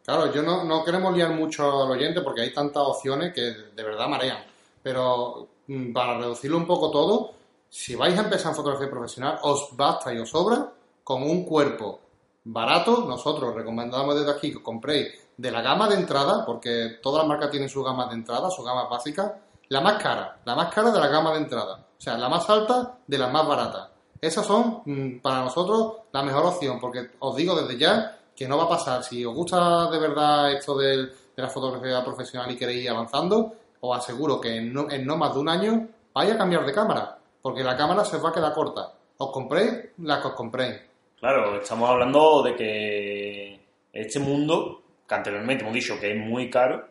Claro, 0.07 0.31
yo 0.31 0.41
no, 0.41 0.63
no 0.63 0.85
queremos 0.85 1.13
liar 1.13 1.31
mucho 1.31 1.83
al 1.83 1.91
oyente 1.91 2.21
porque 2.21 2.39
hay 2.39 2.53
tantas 2.53 2.81
opciones 2.81 3.33
que 3.33 3.41
de 3.41 3.83
verdad 3.83 4.07
marean. 4.07 4.37
Pero 4.81 5.49
mm, 5.67 5.91
para 5.91 6.17
reducirlo 6.17 6.55
un 6.55 6.65
poco 6.65 6.89
todo, 6.89 7.31
si 7.69 7.93
vais 7.93 8.17
a 8.17 8.21
empezar 8.21 8.51
en 8.51 8.55
fotografía 8.55 8.89
profesional, 8.89 9.37
os 9.41 9.75
basta 9.75 10.13
y 10.13 10.19
os 10.19 10.29
sobra 10.29 10.71
con 11.03 11.23
un 11.23 11.43
cuerpo 11.43 11.99
barato. 12.45 13.03
Nosotros 13.05 13.53
recomendamos 13.53 14.15
desde 14.15 14.31
aquí 14.31 14.53
que 14.53 14.63
compréis 14.63 15.09
de 15.35 15.51
la 15.51 15.61
gama 15.61 15.89
de 15.89 15.95
entrada, 15.95 16.45
porque 16.45 16.99
todas 17.03 17.23
las 17.23 17.27
marcas 17.27 17.51
tienen 17.51 17.67
su 17.67 17.83
gama 17.83 18.07
de 18.07 18.13
entrada, 18.13 18.49
su 18.49 18.63
gama 18.63 18.87
básica, 18.87 19.37
la 19.67 19.81
más 19.81 20.01
cara, 20.01 20.39
la 20.45 20.55
más 20.55 20.73
cara 20.73 20.89
de 20.89 21.01
la 21.01 21.07
gama 21.07 21.33
de 21.33 21.39
entrada. 21.39 21.85
O 21.97 22.01
sea, 22.01 22.17
la 22.17 22.29
más 22.29 22.49
alta 22.49 22.97
de 23.05 23.17
las 23.17 23.29
más 23.29 23.45
baratas. 23.45 23.89
Esas 24.21 24.45
son 24.45 24.83
mm, 24.85 25.19
para 25.19 25.41
nosotros 25.41 25.97
la 26.13 26.23
mejor 26.23 26.45
opción, 26.45 26.79
porque 26.79 27.11
os 27.19 27.35
digo 27.35 27.61
desde 27.61 27.77
ya 27.77 28.17
que 28.38 28.48
no 28.48 28.58
va 28.58 28.65
a 28.65 28.70
pasar. 28.70 29.03
Si 29.03 29.25
os 29.25 29.34
gusta 29.34 29.89
de 29.89 30.00
verdad 30.00 30.53
esto 30.53 30.77
de 30.77 31.10
la 31.36 31.50
fotografía 31.50 32.06
profesional 32.06 32.51
y 32.51 32.56
queréis 32.56 32.84
ir 32.84 32.89
avanzando, 32.91 33.53
os 33.82 33.98
aseguro 33.98 34.39
que 34.39 34.56
en 34.56 34.74
no, 34.74 35.17
más 35.17 35.34
de 35.34 35.39
un 35.39 35.50
año 35.50 35.88
vais 36.13 36.32
a 36.32 36.38
cambiar 36.38 36.65
de 36.65 36.72
cámara 36.72 37.17
porque 37.41 37.63
la 37.63 37.75
cámara 37.75 38.06
se 38.06 38.17
va 38.17 38.29
a 38.29 38.34
quedar 38.34 38.53
corta. 38.53 38.94
Os 39.17 39.32
compréis 39.32 39.89
la 39.98 40.22
que 40.22 40.27
os 40.27 40.34
compréis. 40.34 40.75
Claro, 41.20 41.60
estamos 41.60 41.89
hablando 41.89 42.44
de 42.44 42.56
que 42.56 43.60
este 43.91 44.20
mundo, 44.20 44.82
que 45.08 45.15
anteriormente 45.15 45.63
hemos 45.63 45.74
dicho 45.74 46.00
que 46.00 46.12
es 46.12 46.17
muy 46.17 46.50
caro, 46.51 46.88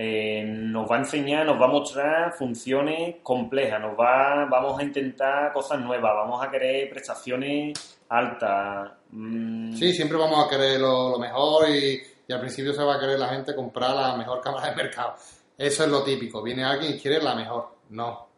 eh, 0.00 0.44
nos 0.46 0.88
va 0.88 0.94
a 0.94 0.98
enseñar, 1.00 1.44
nos 1.44 1.60
va 1.60 1.64
a 1.64 1.70
mostrar 1.70 2.32
funciones 2.32 3.16
complejas, 3.20 3.80
nos 3.80 3.98
va, 3.98 4.44
vamos 4.44 4.78
a 4.78 4.84
intentar 4.84 5.52
cosas 5.52 5.80
nuevas, 5.80 6.14
vamos 6.14 6.40
a 6.40 6.48
querer 6.48 6.88
prestaciones 6.88 7.98
altas. 8.08 8.92
Mm. 9.10 9.72
Sí, 9.74 9.92
siempre 9.92 10.16
vamos 10.16 10.46
a 10.46 10.48
querer 10.48 10.78
lo, 10.78 11.18
mejor 11.18 11.68
y, 11.68 12.00
al 12.32 12.38
principio 12.38 12.72
se 12.72 12.84
va 12.84 12.94
a 12.94 13.00
querer 13.00 13.18
la 13.18 13.26
gente 13.26 13.56
comprar 13.56 13.96
la 13.96 14.16
mejor 14.16 14.40
cámara 14.40 14.68
del 14.68 14.76
mercado. 14.76 15.14
Eso 15.56 15.82
es 15.82 15.90
lo 15.90 16.04
típico, 16.04 16.44
viene 16.44 16.62
alguien 16.62 16.94
y 16.94 17.00
quiere 17.00 17.20
la 17.20 17.34
mejor. 17.34 17.66
No, 17.88 18.28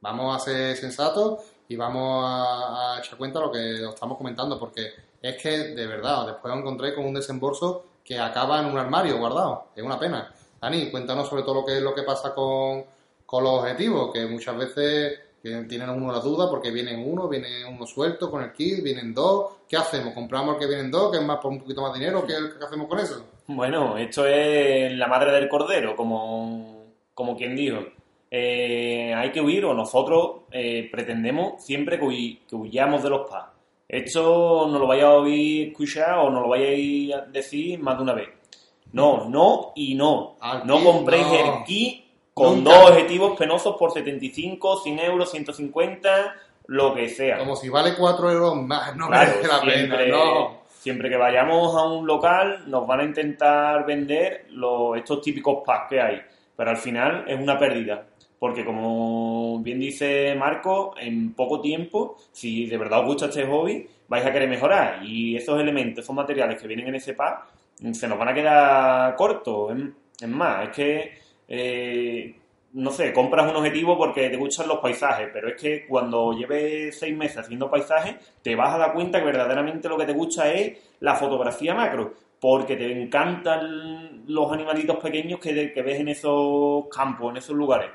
vamos 0.00 0.34
a 0.34 0.44
ser 0.44 0.76
sensatos 0.76 1.44
y 1.68 1.76
vamos 1.76 2.24
a, 2.26 2.96
echar 2.98 3.16
cuenta 3.16 3.38
de 3.38 3.46
lo 3.46 3.52
que 3.52 3.84
estamos 3.88 4.18
comentando, 4.18 4.58
porque 4.58 4.88
es 5.22 5.40
que 5.40 5.58
de 5.76 5.86
verdad, 5.86 6.26
después 6.26 6.52
os 6.52 6.58
encontré 6.58 6.92
con 6.92 7.04
un 7.04 7.14
desembolso 7.14 7.84
que 8.02 8.18
acaba 8.18 8.58
en 8.58 8.66
un 8.66 8.78
armario 8.78 9.16
guardado, 9.16 9.68
es 9.76 9.84
una 9.84 9.96
pena. 9.96 10.34
Dani, 10.64 10.90
cuéntanos 10.90 11.28
sobre 11.28 11.42
todo 11.42 11.56
lo 11.56 11.64
que 11.66 11.76
es 11.76 11.82
lo 11.82 11.94
que 11.94 12.04
pasa 12.04 12.34
con, 12.34 12.84
los 13.30 13.60
objetivos, 13.60 14.10
que 14.14 14.24
muchas 14.24 14.56
veces 14.56 15.20
tienen 15.42 15.90
uno 15.90 16.10
la 16.10 16.20
duda 16.20 16.48
porque 16.48 16.70
vienen 16.70 17.06
uno, 17.06 17.28
viene 17.28 17.66
uno 17.66 17.86
suelto 17.86 18.30
con 18.30 18.42
el 18.42 18.50
kit, 18.52 18.82
vienen 18.82 19.12
dos. 19.12 19.56
¿Qué 19.68 19.76
hacemos? 19.76 20.14
¿Compramos 20.14 20.54
el 20.54 20.60
que 20.60 20.66
vienen 20.66 20.90
dos, 20.90 21.12
que 21.12 21.18
es 21.18 21.22
más 21.22 21.36
por 21.36 21.52
un 21.52 21.60
poquito 21.60 21.82
más 21.82 21.92
dinero? 21.92 22.24
¿Qué, 22.26 22.32
hacemos 22.64 22.88
con 22.88 22.98
eso? 22.98 23.26
Bueno, 23.46 23.98
esto 23.98 24.26
es 24.26 24.90
la 24.96 25.06
madre 25.06 25.32
del 25.32 25.50
cordero, 25.50 25.94
como, 25.94 26.86
como 27.12 27.36
quien 27.36 27.54
dijo. 27.54 27.80
Eh, 28.30 29.12
hay 29.14 29.32
que 29.32 29.42
huir 29.42 29.66
o 29.66 29.74
nosotros 29.74 30.44
eh, 30.50 30.88
pretendemos 30.90 31.62
siempre 31.62 32.00
que, 32.00 32.38
que, 32.48 32.56
huyamos 32.56 33.02
de 33.02 33.10
los 33.10 33.28
PAS. 33.28 33.50
Esto 33.86 34.66
no 34.66 34.78
lo 34.78 34.86
vaya 34.86 35.08
a 35.08 35.14
oír 35.16 35.68
escuchar 35.68 36.20
o 36.20 36.30
no 36.30 36.40
lo 36.40 36.48
vaya 36.48 37.18
a 37.18 37.20
decir 37.26 37.78
más 37.80 37.98
de 37.98 38.02
una 38.02 38.14
vez. 38.14 38.30
No, 38.94 39.28
no 39.28 39.72
y 39.74 39.96
no. 39.96 40.36
no 40.64 40.84
compréis 40.84 41.26
el 41.26 41.64
kit 41.64 42.04
con 42.32 42.62
dos 42.62 42.90
objetivos 42.90 43.36
penosos 43.36 43.76
por 43.76 43.92
75, 43.92 44.82
100 44.82 44.98
euros, 45.00 45.30
150, 45.32 46.34
lo 46.66 46.94
que 46.94 47.08
sea. 47.08 47.38
Como 47.38 47.56
si 47.56 47.68
vale 47.68 47.94
4 47.96 48.30
euros 48.30 48.56
más, 48.56 48.94
no 48.96 49.08
merece 49.08 49.48
la 49.48 49.60
pena, 49.60 50.06
no. 50.06 50.64
Siempre 50.68 51.10
que 51.10 51.16
vayamos 51.16 51.74
a 51.74 51.82
un 51.88 52.06
local 52.06 52.64
nos 52.68 52.86
van 52.86 53.00
a 53.00 53.04
intentar 53.04 53.84
vender 53.84 54.46
los, 54.50 54.96
estos 54.96 55.20
típicos 55.22 55.64
packs 55.66 55.88
que 55.88 56.00
hay, 56.00 56.20
pero 56.54 56.70
al 56.70 56.76
final 56.76 57.24
es 57.26 57.40
una 57.40 57.58
pérdida. 57.58 58.06
Porque 58.38 58.64
como 58.64 59.58
bien 59.60 59.80
dice 59.80 60.36
Marco, 60.36 60.94
en 61.00 61.34
poco 61.34 61.60
tiempo, 61.60 62.16
si 62.30 62.66
de 62.66 62.76
verdad 62.76 63.00
os 63.00 63.06
gusta 63.06 63.26
este 63.26 63.44
hobby, 63.46 63.88
vais 64.06 64.24
a 64.24 64.30
querer 64.30 64.48
mejorar. 64.48 65.00
Y 65.02 65.36
esos 65.36 65.58
elementos, 65.60 66.04
esos 66.04 66.14
materiales 66.14 66.60
que 66.60 66.68
vienen 66.68 66.88
en 66.88 66.96
ese 66.96 67.14
pack, 67.14 67.46
se 67.92 68.08
nos 68.08 68.18
van 68.18 68.28
a 68.28 68.34
quedar 68.34 69.16
cortos. 69.16 69.72
Es 70.20 70.28
más, 70.28 70.68
es 70.68 70.70
que, 70.70 71.12
eh, 71.48 72.36
no 72.72 72.90
sé, 72.90 73.12
compras 73.12 73.50
un 73.50 73.56
objetivo 73.56 73.98
porque 73.98 74.30
te 74.30 74.36
gustan 74.36 74.68
los 74.68 74.78
paisajes, 74.78 75.28
pero 75.32 75.48
es 75.48 75.60
que 75.60 75.86
cuando 75.86 76.32
lleves 76.32 76.98
seis 76.98 77.16
meses 77.16 77.38
haciendo 77.38 77.70
paisajes, 77.70 78.16
te 78.42 78.54
vas 78.56 78.74
a 78.74 78.78
dar 78.78 78.92
cuenta 78.92 79.18
que 79.18 79.26
verdaderamente 79.26 79.88
lo 79.88 79.98
que 79.98 80.06
te 80.06 80.12
gusta 80.12 80.50
es 80.52 80.78
la 81.00 81.14
fotografía 81.14 81.74
macro, 81.74 82.14
porque 82.40 82.76
te 82.76 82.90
encantan 82.90 84.24
los 84.26 84.52
animalitos 84.52 84.96
pequeños 84.96 85.40
que, 85.40 85.72
que 85.72 85.82
ves 85.82 86.00
en 86.00 86.08
esos 86.08 86.86
campos, 86.88 87.30
en 87.30 87.36
esos 87.38 87.56
lugares 87.56 87.90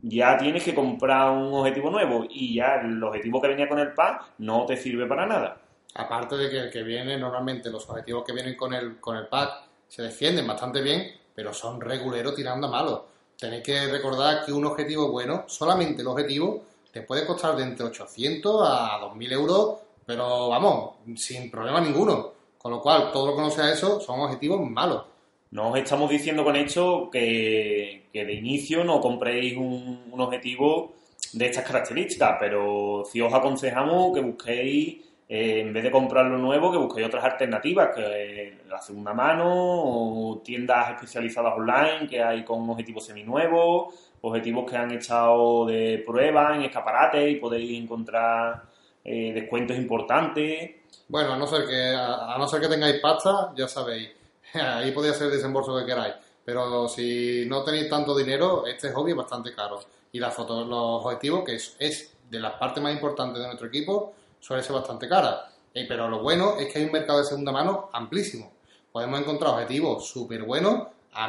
ya 0.00 0.36
tienes 0.36 0.62
que 0.62 0.74
comprar 0.74 1.30
un 1.30 1.52
objetivo 1.54 1.90
nuevo 1.90 2.24
y 2.30 2.54
ya 2.54 2.76
el 2.76 3.02
objetivo 3.02 3.40
que 3.40 3.48
venía 3.48 3.68
con 3.68 3.78
el 3.78 3.92
pack 3.92 4.34
no 4.38 4.64
te 4.64 4.76
sirve 4.76 5.06
para 5.06 5.26
nada. 5.26 5.60
Aparte 5.94 6.36
de 6.36 6.50
que 6.50 6.58
el 6.58 6.70
que 6.70 6.82
viene, 6.82 7.16
normalmente 7.16 7.70
los 7.70 7.88
objetivos 7.88 8.24
que 8.24 8.32
vienen 8.32 8.56
con 8.56 8.74
el, 8.74 9.00
con 9.00 9.16
el 9.16 9.26
pack 9.26 9.62
se 9.88 10.02
defienden 10.02 10.46
bastante 10.46 10.82
bien, 10.82 11.12
pero 11.34 11.52
son 11.52 11.80
reguleros 11.80 12.34
tirando 12.34 12.66
a 12.66 12.70
malos. 12.70 13.00
Tenéis 13.38 13.62
que 13.62 13.86
recordar 13.86 14.44
que 14.44 14.52
un 14.52 14.64
objetivo 14.66 15.10
bueno, 15.10 15.44
solamente 15.46 16.02
el 16.02 16.08
objetivo, 16.08 16.64
te 16.92 17.02
puede 17.02 17.26
costar 17.26 17.56
de 17.56 17.62
entre 17.62 17.86
800 17.86 18.68
a 18.68 18.98
2000 19.00 19.32
euros, 19.32 19.78
pero 20.04 20.48
vamos, 20.48 20.94
sin 21.16 21.50
problema 21.50 21.80
ninguno. 21.80 22.32
Con 22.58 22.72
lo 22.72 22.80
cual, 22.80 23.12
todo 23.12 23.28
lo 23.28 23.36
que 23.36 23.42
no 23.42 23.50
sea 23.50 23.72
eso 23.72 24.00
son 24.00 24.20
objetivos 24.20 24.60
malos. 24.68 25.04
No 25.50 25.70
os 25.70 25.78
estamos 25.78 26.10
diciendo 26.10 26.44
con 26.44 26.56
esto 26.56 27.08
que, 27.10 28.08
de 28.12 28.32
inicio 28.34 28.84
no 28.84 29.00
compréis 29.00 29.56
un, 29.56 30.12
objetivo 30.18 30.92
de 31.32 31.46
estas 31.46 31.64
características, 31.64 32.36
pero 32.40 33.04
si 33.10 33.20
os 33.20 33.32
aconsejamos 33.32 34.12
que 34.14 34.20
busquéis 34.20 34.96
eh, 35.30 35.60
en 35.60 35.74
vez 35.74 35.84
de 35.84 35.90
comprar 35.90 36.24
lo 36.24 36.38
nuevo, 36.38 36.72
que 36.72 36.78
busquéis 36.78 37.06
otras 37.06 37.22
alternativas, 37.24 37.90
que 37.94 38.60
la 38.66 38.80
segunda 38.80 39.12
mano, 39.12 39.44
o 39.46 40.40
tiendas 40.42 40.92
especializadas 40.92 41.52
online 41.54 42.06
que 42.08 42.22
hay 42.22 42.44
con 42.44 42.68
objetivos 42.70 43.04
seminuevos, 43.04 43.94
objetivos 44.22 44.70
que 44.70 44.76
han 44.76 44.90
echado 44.90 45.66
de 45.66 46.02
prueba 46.06 46.56
en 46.56 46.62
escaparate 46.62 47.28
y 47.30 47.36
podéis 47.36 47.78
encontrar 47.78 48.62
eh, 49.04 49.32
descuentos 49.34 49.76
importantes. 49.76 50.76
Bueno, 51.08 51.34
a 51.34 51.36
no 51.36 51.46
ser 51.46 51.66
que 51.66 51.94
a, 51.94 52.36
no 52.38 52.48
ser 52.48 52.62
que 52.62 52.68
tengáis 52.68 52.98
pasta, 52.98 53.52
ya 53.54 53.68
sabéis, 53.68 54.10
ahí 54.54 54.92
podría 54.92 55.12
ser 55.12 55.26
el 55.26 55.34
desembolso 55.34 55.78
que 55.78 55.84
queráis. 55.84 56.14
Pero 56.42 56.88
si 56.88 57.44
no 57.46 57.62
tenéis 57.62 57.90
tanto 57.90 58.16
dinero, 58.16 58.66
este 58.66 58.90
hobby 58.92 59.10
es 59.10 59.16
bastante 59.18 59.54
caro. 59.54 59.80
Y 60.10 60.18
la 60.18 60.30
foto, 60.30 60.64
los 60.64 61.04
objetivos, 61.04 61.44
que 61.44 61.56
es, 61.56 61.76
es 61.78 62.16
de 62.30 62.40
las 62.40 62.54
partes 62.54 62.82
más 62.82 62.94
importantes 62.94 63.40
de 63.40 63.46
nuestro 63.46 63.68
equipo, 63.68 64.14
suele 64.40 64.62
ser 64.62 64.74
bastante 64.74 65.08
cara. 65.08 65.50
Eh, 65.74 65.86
pero 65.88 66.08
lo 66.08 66.20
bueno 66.20 66.56
es 66.58 66.72
que 66.72 66.78
hay 66.78 66.84
un 66.84 66.92
mercado 66.92 67.18
de 67.18 67.24
segunda 67.24 67.52
mano 67.52 67.90
amplísimo. 67.92 68.52
Podemos 68.92 69.20
encontrar 69.20 69.52
objetivos 69.52 70.08
súper 70.08 70.42
buenos 70.42 70.88
a 71.12 71.28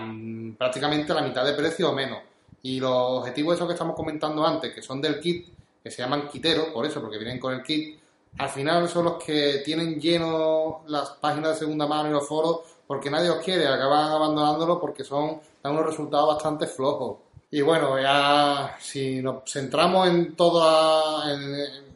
prácticamente 0.58 1.14
la 1.14 1.22
mitad 1.22 1.46
de 1.46 1.54
precio 1.54 1.90
o 1.90 1.94
menos. 1.94 2.20
Y 2.62 2.80
los 2.80 3.20
objetivos 3.20 3.56
esos 3.56 3.68
que 3.68 3.74
estamos 3.74 3.96
comentando 3.96 4.46
antes, 4.46 4.74
que 4.74 4.82
son 4.82 5.02
del 5.02 5.20
kit, 5.20 5.48
que 5.84 5.92
se 5.92 6.02
llaman 6.02 6.28
quiteros, 6.28 6.68
por 6.68 6.86
eso, 6.86 7.02
porque 7.02 7.18
vienen 7.18 7.40
con 7.40 7.54
el 7.54 7.64
kit, 7.64 8.00
al 8.38 8.50
final 8.50 8.88
son 8.88 9.06
los 9.06 9.24
que 9.24 9.62
tienen 9.66 10.00
lleno 10.00 10.82
las 10.88 11.12
páginas 11.12 11.54
de 11.54 11.60
segunda 11.60 11.88
mano 11.88 12.10
y 12.10 12.14
los 12.14 12.28
foros 12.28 12.60
porque 12.86 13.10
nadie 13.10 13.30
os 13.30 13.44
quiere, 13.44 13.68
acaban 13.68 14.12
abandonándolo 14.12 14.80
porque 14.80 15.04
son 15.04 15.40
dan 15.62 15.74
unos 15.74 15.86
resultados 15.86 16.36
bastante 16.36 16.68
flojos. 16.68 17.18
Y 17.52 17.62
bueno, 17.62 18.00
ya 18.00 18.76
si 18.80 19.22
nos 19.22 19.44
centramos 19.46 20.08
en 20.08 20.36
todo 20.36 21.24
en, 21.30 21.89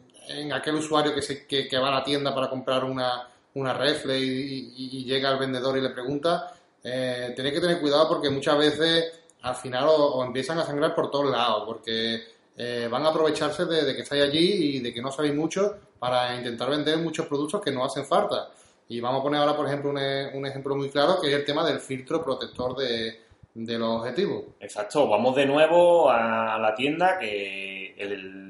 aquel 0.52 0.76
usuario 0.76 1.14
que, 1.14 1.22
se, 1.22 1.46
que, 1.46 1.78
va 1.78 1.88
a 1.88 1.98
la 1.98 2.04
tienda 2.04 2.34
para 2.34 2.48
comprar 2.48 2.84
una, 2.84 3.28
una 3.54 3.72
refle 3.72 4.18
y, 4.18 5.04
llega 5.04 5.30
el 5.30 5.38
vendedor 5.38 5.76
y 5.78 5.80
le 5.80 5.90
pregunta, 5.90 6.52
eh, 6.82 7.32
tenéis 7.34 7.54
que 7.54 7.60
tener 7.60 7.80
cuidado 7.80 8.08
porque 8.08 8.30
muchas 8.30 8.58
veces 8.58 9.20
al 9.42 9.54
final 9.54 9.84
os, 9.88 10.26
empiezan 10.26 10.58
a 10.58 10.64
sangrar 10.64 10.94
por 10.94 11.10
todos 11.10 11.30
lados, 11.30 11.64
porque 11.66 12.22
eh, 12.56 12.88
van 12.90 13.04
a 13.04 13.08
aprovecharse 13.08 13.64
de, 13.66 13.84
de, 13.84 13.94
que 13.94 14.02
estáis 14.02 14.22
allí 14.22 14.76
y 14.76 14.80
de 14.80 14.92
que 14.92 15.02
no 15.02 15.10
sabéis 15.10 15.34
mucho 15.34 15.76
para 15.98 16.34
intentar 16.34 16.70
vender 16.70 16.98
muchos 16.98 17.26
productos 17.26 17.60
que 17.60 17.70
no 17.70 17.84
hacen 17.84 18.04
falta. 18.04 18.50
Y 18.88 19.00
vamos 19.00 19.20
a 19.20 19.22
poner 19.22 19.40
ahora, 19.40 19.56
por 19.56 19.66
ejemplo, 19.66 19.90
un, 19.90 20.46
ejemplo 20.46 20.76
muy 20.76 20.90
claro, 20.90 21.20
que 21.20 21.28
es 21.28 21.34
el 21.34 21.44
tema 21.44 21.64
del 21.66 21.80
filtro 21.80 22.22
protector 22.22 22.76
de, 22.76 23.20
los 23.54 24.00
objetivos. 24.00 24.44
Exacto, 24.60 25.08
vamos 25.08 25.34
de 25.36 25.46
nuevo 25.46 26.10
a 26.10 26.58
la 26.58 26.74
tienda 26.74 27.18
que 27.18 27.94
el 27.96 28.43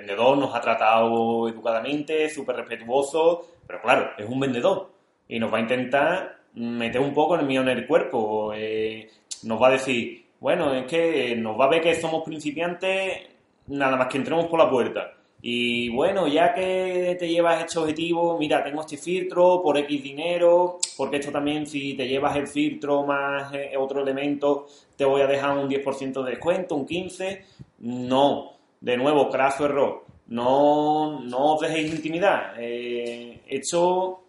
vendedor 0.00 0.38
nos 0.38 0.54
ha 0.54 0.60
tratado 0.60 1.48
educadamente, 1.48 2.28
súper 2.30 2.56
respetuoso, 2.56 3.46
pero 3.66 3.80
claro, 3.82 4.10
es 4.16 4.26
un 4.28 4.40
vendedor 4.40 4.90
y 5.28 5.38
nos 5.38 5.52
va 5.52 5.58
a 5.58 5.60
intentar 5.60 6.38
meter 6.54 7.00
un 7.00 7.12
poco 7.12 7.36
el 7.36 7.46
mío 7.46 7.60
en 7.60 7.68
el 7.68 7.86
cuerpo. 7.86 8.52
Eh, 8.54 9.08
nos 9.44 9.60
va 9.60 9.68
a 9.68 9.72
decir, 9.72 10.24
bueno, 10.40 10.72
es 10.74 10.86
que 10.86 11.36
nos 11.36 11.58
va 11.58 11.66
a 11.66 11.68
ver 11.68 11.82
que 11.82 11.94
somos 11.94 12.24
principiantes 12.24 13.28
nada 13.66 13.96
más 13.96 14.08
que 14.08 14.18
entremos 14.18 14.46
por 14.46 14.58
la 14.58 14.70
puerta. 14.70 15.14
Y 15.40 15.88
bueno, 15.90 16.26
ya 16.26 16.52
que 16.52 17.16
te 17.18 17.28
llevas 17.28 17.62
este 17.64 17.78
objetivo, 17.78 18.36
mira, 18.38 18.64
tengo 18.64 18.80
este 18.80 18.96
filtro 18.96 19.62
por 19.62 19.78
X 19.78 20.02
dinero, 20.02 20.78
porque 20.96 21.18
esto 21.18 21.30
también 21.30 21.64
si 21.64 21.94
te 21.94 22.08
llevas 22.08 22.36
el 22.36 22.48
filtro 22.48 23.04
más 23.04 23.52
eh, 23.54 23.76
otro 23.78 24.02
elemento, 24.02 24.66
te 24.96 25.04
voy 25.04 25.20
a 25.20 25.28
dejar 25.28 25.56
un 25.56 25.68
10% 25.68 26.24
de 26.24 26.30
descuento, 26.30 26.74
un 26.74 26.86
15%. 26.86 27.40
No, 27.80 28.57
de 28.80 28.96
nuevo, 28.96 29.28
craso 29.28 29.66
error. 29.66 30.04
No, 30.28 31.20
no 31.20 31.54
os 31.54 31.60
dejéis 31.60 31.94
intimidar. 31.94 32.54
Eh, 32.58 33.40
esto 33.48 34.22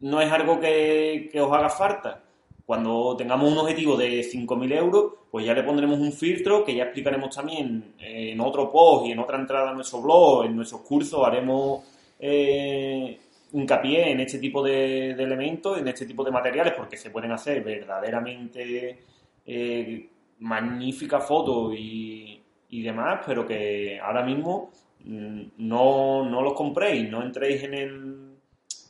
no 0.00 0.20
es 0.20 0.30
algo 0.30 0.60
que, 0.60 1.28
que 1.32 1.40
os 1.40 1.52
haga 1.52 1.68
falta. 1.68 2.22
Cuando 2.64 3.16
tengamos 3.16 3.50
un 3.50 3.58
objetivo 3.58 3.96
de 3.96 4.20
5.000 4.20 4.76
euros, 4.76 5.12
pues 5.30 5.46
ya 5.46 5.54
le 5.54 5.62
pondremos 5.62 5.98
un 5.98 6.12
filtro 6.12 6.64
que 6.64 6.74
ya 6.74 6.84
explicaremos 6.84 7.34
también 7.34 7.94
en 7.98 8.40
otro 8.40 8.70
post 8.70 9.06
y 9.06 9.12
en 9.12 9.18
otra 9.18 9.38
entrada 9.38 9.70
en 9.70 9.76
nuestro 9.76 10.02
blog, 10.02 10.44
en 10.44 10.56
nuestros 10.56 10.82
cursos 10.82 11.26
haremos 11.26 11.82
eh, 12.18 13.18
hincapié 13.52 14.10
en 14.10 14.20
este 14.20 14.38
tipo 14.38 14.62
de, 14.62 15.12
elementos, 15.12 15.78
en 15.78 15.88
este 15.88 16.06
tipo 16.06 16.24
de 16.24 16.30
materiales, 16.30 16.74
porque 16.76 16.96
se 16.96 17.10
pueden 17.10 17.32
hacer 17.32 17.62
verdaderamente 17.62 18.98
eh, 19.46 20.08
magníficas 20.40 21.26
fotos 21.26 21.74
y, 21.74 22.37
y, 22.68 22.82
demás, 22.82 23.20
pero 23.26 23.46
que 23.46 23.98
ahora 24.00 24.22
mismo 24.22 24.70
mm, 25.04 25.42
no, 25.58 26.24
no 26.24 26.42
los 26.42 26.52
compréis, 26.54 27.10
no 27.10 27.22
entréis 27.22 27.62
en, 27.64 27.74
el, 27.74 28.36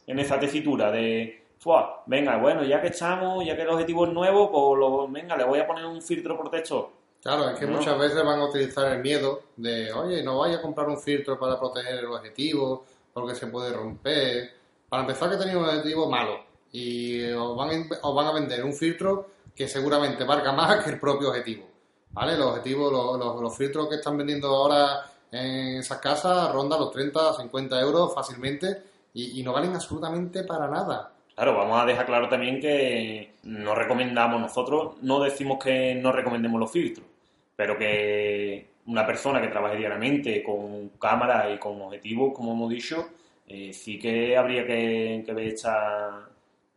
en 0.07 0.19
esa 0.19 0.39
tesitura 0.39 0.91
de 0.91 1.45
Fua, 1.59 2.05
venga, 2.07 2.37
bueno, 2.37 2.63
ya 2.63 2.81
que 2.81 2.89
estamos, 2.89 3.45
ya 3.45 3.57
que 3.57 3.63
el 3.63 3.69
objetivo 3.69 4.07
es 4.07 4.13
nuevo, 4.13 4.51
pues 4.51 4.79
lo, 4.79 5.09
venga, 5.09 5.37
le 5.37 5.45
voy 5.45 5.59
a 5.59 5.67
poner 5.67 5.85
un 5.87 6.01
filtro 6.01 6.39
protector. 6.39 6.91
Claro, 7.21 7.51
es 7.51 7.59
que 7.59 7.67
No. 7.67 7.79
muchas 7.79 7.99
veces 7.99 8.25
van 8.25 8.39
a 8.39 8.45
utilizar 8.47 8.93
el 8.93 9.03
miedo 9.03 9.43
de, 9.57 9.93
oye, 9.93 10.23
no 10.23 10.39
vaya 10.39 10.59
a 10.59 10.63
comprar 10.63 10.89
un 10.89 10.99
filtro 11.01 11.37
para 11.37 11.59
proteger 11.59 11.97
el 11.99 12.07
objetivo, 12.07 12.85
porque 13.13 13.35
se 13.35 13.49
puede 13.49 13.73
romper. 13.73 14.51
Para 14.89 15.03
empezar, 15.03 15.29
que 15.31 15.37
tenéis 15.37 15.57
un 15.57 15.65
objetivo 15.65 16.09
malo 16.09 16.45
y 16.71 17.25
os 17.33 17.57
van, 17.57 17.71
a, 17.71 18.07
os 18.07 18.15
van 18.15 18.27
a 18.29 18.33
vender 18.33 18.65
un 18.65 18.73
filtro 18.73 19.27
que 19.55 19.67
seguramente 19.67 20.23
valga 20.23 20.53
más 20.53 20.85
que 20.85 20.91
el 20.91 21.01
propio 21.01 21.31
objetivo. 21.31 21.67
¿Vale? 22.11 22.37
Los 22.37 22.49
objetivos, 22.49 22.93
los, 22.93 23.19
los- 23.19 23.41
los 23.41 23.57
filtros 23.57 23.89
que 23.89 23.97
están 23.97 24.17
vendiendo 24.17 24.49
ahora 24.49 25.05
en 25.31 25.79
esas 25.79 25.99
casas 25.99 26.53
rondan 26.53 26.81
los 26.81 26.91
30, 26.91 27.35
50 27.35 27.81
euros 27.81 28.15
fácilmente 28.15 28.83
y, 29.15 29.41
y 29.41 29.43
no 29.43 29.53
valen 29.53 29.75
absolutamente 29.75 30.43
para 30.45 30.67
nada. 30.69 31.13
Claro, 31.35 31.57
vamos 31.57 31.81
a 31.81 31.85
dejar 31.87 32.07
claro 32.07 32.29
también 32.29 32.61
que 32.61 33.35
no 33.45 33.75
recomendamos 33.75 34.41
nosotros, 34.41 34.95
no 35.03 35.21
decimos 35.21 35.63
que 35.63 35.95
no 35.95 36.11
recomendemos 36.11 36.59
los 36.59 36.71
filtros, 36.73 37.07
pero 37.55 37.79
que 37.79 38.71
una 38.87 39.07
persona 39.07 39.41
que 39.41 39.49
trabaje 39.49 39.77
diariamente 39.77 40.43
con 40.43 40.89
cámara 40.99 41.49
y 41.53 41.59
con 41.59 41.81
objetivos, 41.83 42.33
como 42.35 42.53
hemos 42.53 42.71
dicho, 42.71 43.07
eh, 43.47 43.73
sí 43.73 43.99
que 43.99 44.37
habría 44.37 44.67
que, 44.67 45.23
que 45.25 45.33
ver 45.33 45.47
esta... 45.49 46.27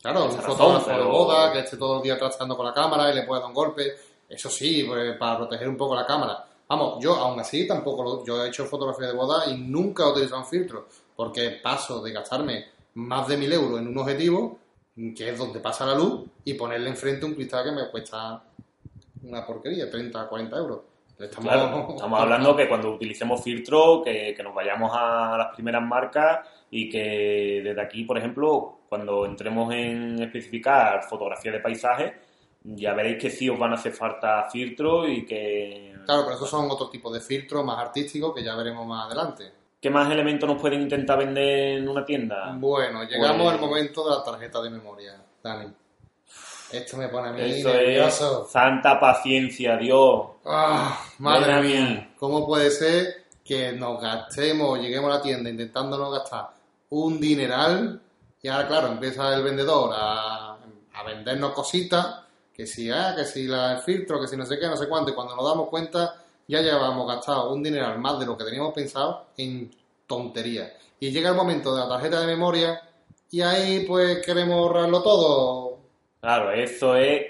Claro, 0.01 0.25
un 0.25 0.31
fotógrafo 0.57 0.89
de 0.89 0.95
boda 1.11 1.53
que 1.53 1.59
esté 1.59 1.77
todo 1.77 1.97
el 1.97 2.03
día 2.03 2.17
tratando 2.19 2.55
con 2.57 2.65
la 2.65 2.73
cámara 2.73 3.11
y 3.11 3.15
le 3.15 3.23
pueda 3.23 3.41
dar 3.41 3.49
un 3.49 3.55
golpe. 3.55 3.83
Eso 4.31 4.49
sí, 4.49 4.83
pues, 4.87 5.17
para 5.17 5.37
proteger 5.37 5.67
un 5.67 5.77
poco 5.77 5.95
la 5.95 6.05
cámara. 6.05 6.45
Vamos, 6.67 7.03
yo 7.03 7.15
aún 7.15 7.39
así 7.39 7.67
tampoco 7.67 8.01
lo- 8.03 8.25
yo 8.25 8.43
he 8.43 8.47
hecho 8.47 8.65
fotografía 8.65 9.07
de 9.07 9.13
boda 9.13 9.45
y 9.49 9.57
nunca 9.57 10.03
he 10.05 10.11
utilizado 10.11 10.41
un 10.41 10.47
filtro, 10.47 10.87
porque 11.15 11.59
paso 11.61 12.01
de 12.01 12.13
gastarme 12.13 12.65
más 12.95 13.27
de 13.27 13.35
mil 13.37 13.51
euros 13.51 13.79
en 13.79 13.87
un 13.87 13.97
objetivo, 13.97 14.57
que 15.15 15.29
es 15.29 15.37
donde 15.37 15.59
pasa 15.59 15.85
la 15.85 15.95
luz, 15.95 16.21
y 16.45 16.53
ponerle 16.53 16.89
enfrente 16.89 17.25
un 17.25 17.33
cristal 17.35 17.65
que 17.65 17.71
me 17.71 17.89
cuesta 17.89 18.41
una 19.23 19.45
porquería, 19.45 19.89
30, 19.89 20.27
40 20.27 20.57
euros. 20.57 20.79
Estamos, 21.19 21.53
estamos 21.95 22.19
hablando 22.19 22.55
que 22.55 22.67
cuando 22.67 22.91
utilicemos 22.95 23.43
filtros, 23.43 24.01
que, 24.03 24.33
que 24.35 24.41
nos 24.41 24.55
vayamos 24.55 24.91
a 24.93 25.37
las 25.37 25.53
primeras 25.53 25.83
marcas 25.83 26.47
y 26.71 26.89
que 26.89 27.61
desde 27.63 27.79
aquí, 27.81 28.05
por 28.05 28.17
ejemplo, 28.17 28.79
cuando 28.89 29.25
entremos 29.25 29.71
en 29.73 30.19
especificar 30.23 31.03
fotografía 31.03 31.51
de 31.51 31.59
paisaje, 31.59 32.15
ya 32.63 32.93
veréis 32.93 33.17
que 33.21 33.29
sí 33.29 33.49
os 33.49 33.57
van 33.57 33.71
a 33.71 33.75
hacer 33.75 33.91
falta 33.93 34.47
filtros 34.51 35.07
y 35.09 35.25
que... 35.25 35.95
Claro, 36.05 36.23
pero 36.23 36.35
esos 36.35 36.49
son 36.49 36.69
otro 36.69 36.89
tipo 36.89 37.11
de 37.11 37.19
filtros 37.21 37.63
más 37.63 37.77
artísticos 37.77 38.33
que 38.33 38.43
ya 38.43 38.55
veremos 38.55 38.85
más 38.87 39.05
adelante. 39.07 39.51
¿Qué 39.79 39.89
más 39.89 40.11
elementos 40.11 40.47
nos 40.49 40.61
pueden 40.61 40.81
intentar 40.81 41.17
vender 41.17 41.77
en 41.79 41.89
una 41.89 42.05
tienda? 42.05 42.53
Bueno, 42.57 43.03
llegamos 43.03 43.41
Pues- 43.43 43.53
al 43.55 43.59
momento 43.59 44.03
de 44.09 44.15
la 44.15 44.23
tarjeta 44.23 44.61
de 44.61 44.69
memoria, 44.69 45.21
Dani. 45.43 45.71
Esto 46.71 46.97
me 46.97 47.09
pone 47.09 47.29
a 47.29 47.31
mí 47.33 47.41
Eso 47.41 47.69
nervioso. 47.73 48.45
es 48.45 48.51
santa 48.51 48.99
paciencia, 48.99 49.75
Dios. 49.77 50.21
Ah, 50.45 51.03
madre 51.17 51.55
Ven 51.55 51.63
mía, 51.65 51.81
mí. 51.81 52.13
¿cómo 52.17 52.45
puede 52.47 52.71
ser 52.71 53.25
que 53.43 53.73
nos 53.73 54.01
gastemos, 54.01 54.79
lleguemos 54.79 55.11
a 55.11 55.15
la 55.17 55.21
tienda 55.21 55.49
intentando 55.49 55.97
no 55.97 56.09
gastar 56.11 56.49
un 56.91 57.19
dineral 57.19 57.99
y 58.41 58.47
ahora, 58.47 58.67
claro, 58.67 58.87
empieza 58.87 59.33
el 59.35 59.43
vendedor 59.43 59.91
a, 59.93 60.53
a 60.93 61.03
vendernos 61.03 61.51
cositas, 61.51 62.20
que 62.61 62.67
si, 62.67 62.91
ah, 62.91 63.15
que 63.17 63.25
si 63.25 63.47
la, 63.47 63.71
el 63.71 63.79
filtro, 63.79 64.21
que 64.21 64.27
si 64.27 64.37
no 64.37 64.45
sé 64.45 64.59
qué, 64.59 64.67
no 64.67 64.77
sé 64.77 64.87
cuánto, 64.87 65.09
y 65.09 65.15
cuando 65.15 65.35
nos 65.35 65.43
damos 65.43 65.67
cuenta 65.67 66.13
ya 66.47 66.61
llevamos 66.61 67.07
gastado 67.07 67.51
un 67.51 67.63
dineral 67.63 67.97
más 67.97 68.19
de 68.19 68.25
lo 68.27 68.37
que 68.37 68.43
teníamos 68.43 68.71
pensado 68.71 69.29
en 69.37 69.71
tonterías. 70.05 70.71
Y 70.99 71.09
llega 71.09 71.29
el 71.29 71.35
momento 71.35 71.73
de 71.73 71.81
la 71.81 71.89
tarjeta 71.89 72.19
de 72.19 72.27
memoria 72.27 72.79
y 73.31 73.41
ahí 73.41 73.85
pues 73.87 74.23
queremos 74.23 74.57
ahorrarlo 74.57 75.01
todo. 75.01 75.77
Claro, 76.19 76.51
eso 76.51 76.95
es, 76.95 77.23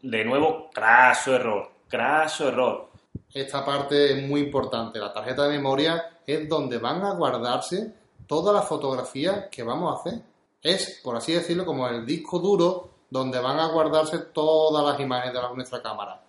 de 0.00 0.24
nuevo, 0.24 0.70
craso 0.72 1.34
error. 1.34 1.70
Craso 1.86 2.48
error. 2.48 2.88
Esta 3.34 3.62
parte 3.62 4.12
es 4.12 4.26
muy 4.26 4.40
importante. 4.40 4.98
La 4.98 5.12
tarjeta 5.12 5.46
de 5.46 5.58
memoria 5.58 6.20
es 6.26 6.48
donde 6.48 6.78
van 6.78 7.02
a 7.04 7.12
guardarse 7.12 7.92
todas 8.26 8.54
las 8.54 8.66
fotografías 8.66 9.48
que 9.50 9.62
vamos 9.62 9.92
a 9.92 10.00
hacer. 10.00 10.22
Es, 10.62 11.00
por 11.04 11.16
así 11.16 11.34
decirlo, 11.34 11.66
como 11.66 11.86
el 11.86 12.06
disco 12.06 12.38
duro 12.38 12.89
donde 13.10 13.40
van 13.40 13.58
a 13.58 13.68
guardarse 13.68 14.18
todas 14.32 14.84
las 14.84 15.00
imágenes 15.00 15.34
de 15.34 15.42
la- 15.42 15.52
nuestra 15.52 15.82
cámara. 15.82 16.20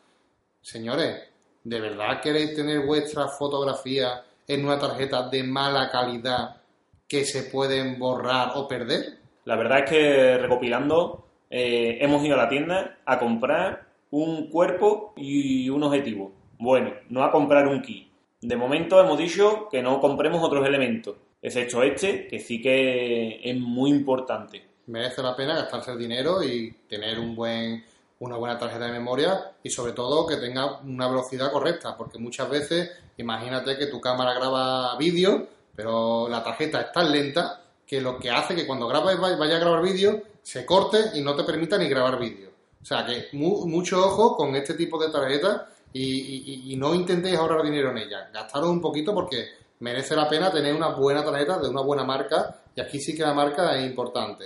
Señores, 0.62 1.30
¿de 1.64 1.80
verdad 1.80 2.22
queréis 2.22 2.56
tener 2.56 2.86
vuestras 2.86 3.38
fotografías 3.38 4.22
en 4.48 4.66
una 4.66 4.80
tarjeta 4.80 5.30
de 5.30 5.44
mala 5.44 5.90
calidad 5.92 6.58
que 7.08 7.24
se 7.26 7.44
pueden 7.44 8.00
borrar 8.00 8.54
o 8.56 8.68
perder? 8.68 9.20
La 9.46 9.56
verdad 9.56 9.80
es 9.80 9.90
que 9.90 10.38
recopilando, 10.38 11.26
eh, 11.50 11.98
hemos 12.02 12.24
ido 12.24 12.36
a 12.36 12.44
la 12.44 12.50
tienda 12.50 12.98
a 13.06 13.20
comprar 13.20 13.86
un 14.12 14.50
cuerpo 14.50 15.14
y 15.16 15.70
un 15.70 15.84
objetivo. 15.84 16.32
Bueno, 16.58 16.94
no 17.10 17.24
a 17.24 17.32
comprar 17.32 17.68
un 17.68 17.82
kit. 17.82 18.10
De 18.42 18.56
momento 18.56 19.00
hemos 19.00 19.18
dicho 19.18 19.68
que 19.70 19.82
no 19.82 20.00
compremos 20.00 20.44
otros 20.44 20.66
elementos, 20.68 21.16
excepto 21.42 21.84
este, 21.84 22.28
que 22.28 22.40
sí 22.40 22.62
que 22.62 23.40
es 23.44 23.58
muy 23.60 23.90
importante. 23.92 24.64
Merece 24.88 25.22
la 25.22 25.36
pena 25.36 25.56
gastarse 25.56 25.92
el 25.92 25.98
dinero 26.00 26.44
y 26.44 26.72
tener 26.90 27.20
un 27.20 27.36
buen, 27.36 27.84
una 28.20 28.38
buena 28.38 28.58
tarjeta 28.58 28.86
de 28.86 28.92
memoria 28.92 29.52
y 29.64 29.70
sobre 29.70 29.94
todo 29.94 30.26
que 30.28 30.38
tenga 30.38 30.80
una 30.82 31.08
velocidad 31.08 31.52
correcta, 31.52 31.96
porque 31.98 32.18
muchas 32.20 32.50
veces 32.50 32.90
imagínate 33.18 33.78
que 33.78 33.88
tu 33.88 34.00
cámara 34.02 34.34
graba 34.34 34.96
vídeo, 34.98 35.48
pero 35.76 36.28
la 36.30 36.44
tarjeta 36.44 36.82
es 36.82 36.92
tan 36.92 37.12
lenta 37.12 37.62
que 37.86 38.02
lo 38.02 38.18
que 38.20 38.30
hace 38.32 38.56
que 38.56 38.66
cuando 38.68 38.88
grabes 38.88 39.20
vaya 39.20 39.56
a 39.56 39.60
grabar 39.60 39.82
vídeo 39.82 40.22
se 40.42 40.66
corte 40.66 40.98
y 41.16 41.22
no 41.22 41.36
te 41.36 41.44
permita 41.44 41.78
ni 41.78 41.88
grabar 41.88 42.18
vídeo. 42.20 42.50
O 42.82 42.86
sea 42.86 43.06
que 43.06 43.28
mu- 43.34 43.68
mucho 43.68 44.04
ojo 44.06 44.36
con 44.36 44.56
este 44.56 44.74
tipo 44.74 44.98
de 45.04 45.12
tarjetas 45.12 45.62
y, 45.94 46.72
y- 46.74 46.76
no 46.78 46.96
intentéis 46.96 47.38
ahorrar 47.38 47.62
dinero 47.64 47.92
en 47.92 47.98
ellas. 48.00 48.32
Gastaros 48.34 48.70
un 48.70 48.82
poquito 48.82 49.14
porque 49.14 49.50
merece 49.82 50.16
la 50.16 50.28
pena 50.30 50.50
tener 50.52 50.74
una 50.74 50.88
buena 50.90 51.24
tarjeta 51.24 51.60
de 51.60 51.68
una 51.70 51.82
buena 51.82 52.04
marca 52.04 52.56
y 52.76 52.82
aquí 52.82 53.00
sí 53.00 53.14
que 53.16 53.24
la 53.24 53.34
marca 53.34 53.76
es 53.78 53.86
importante. 53.86 54.46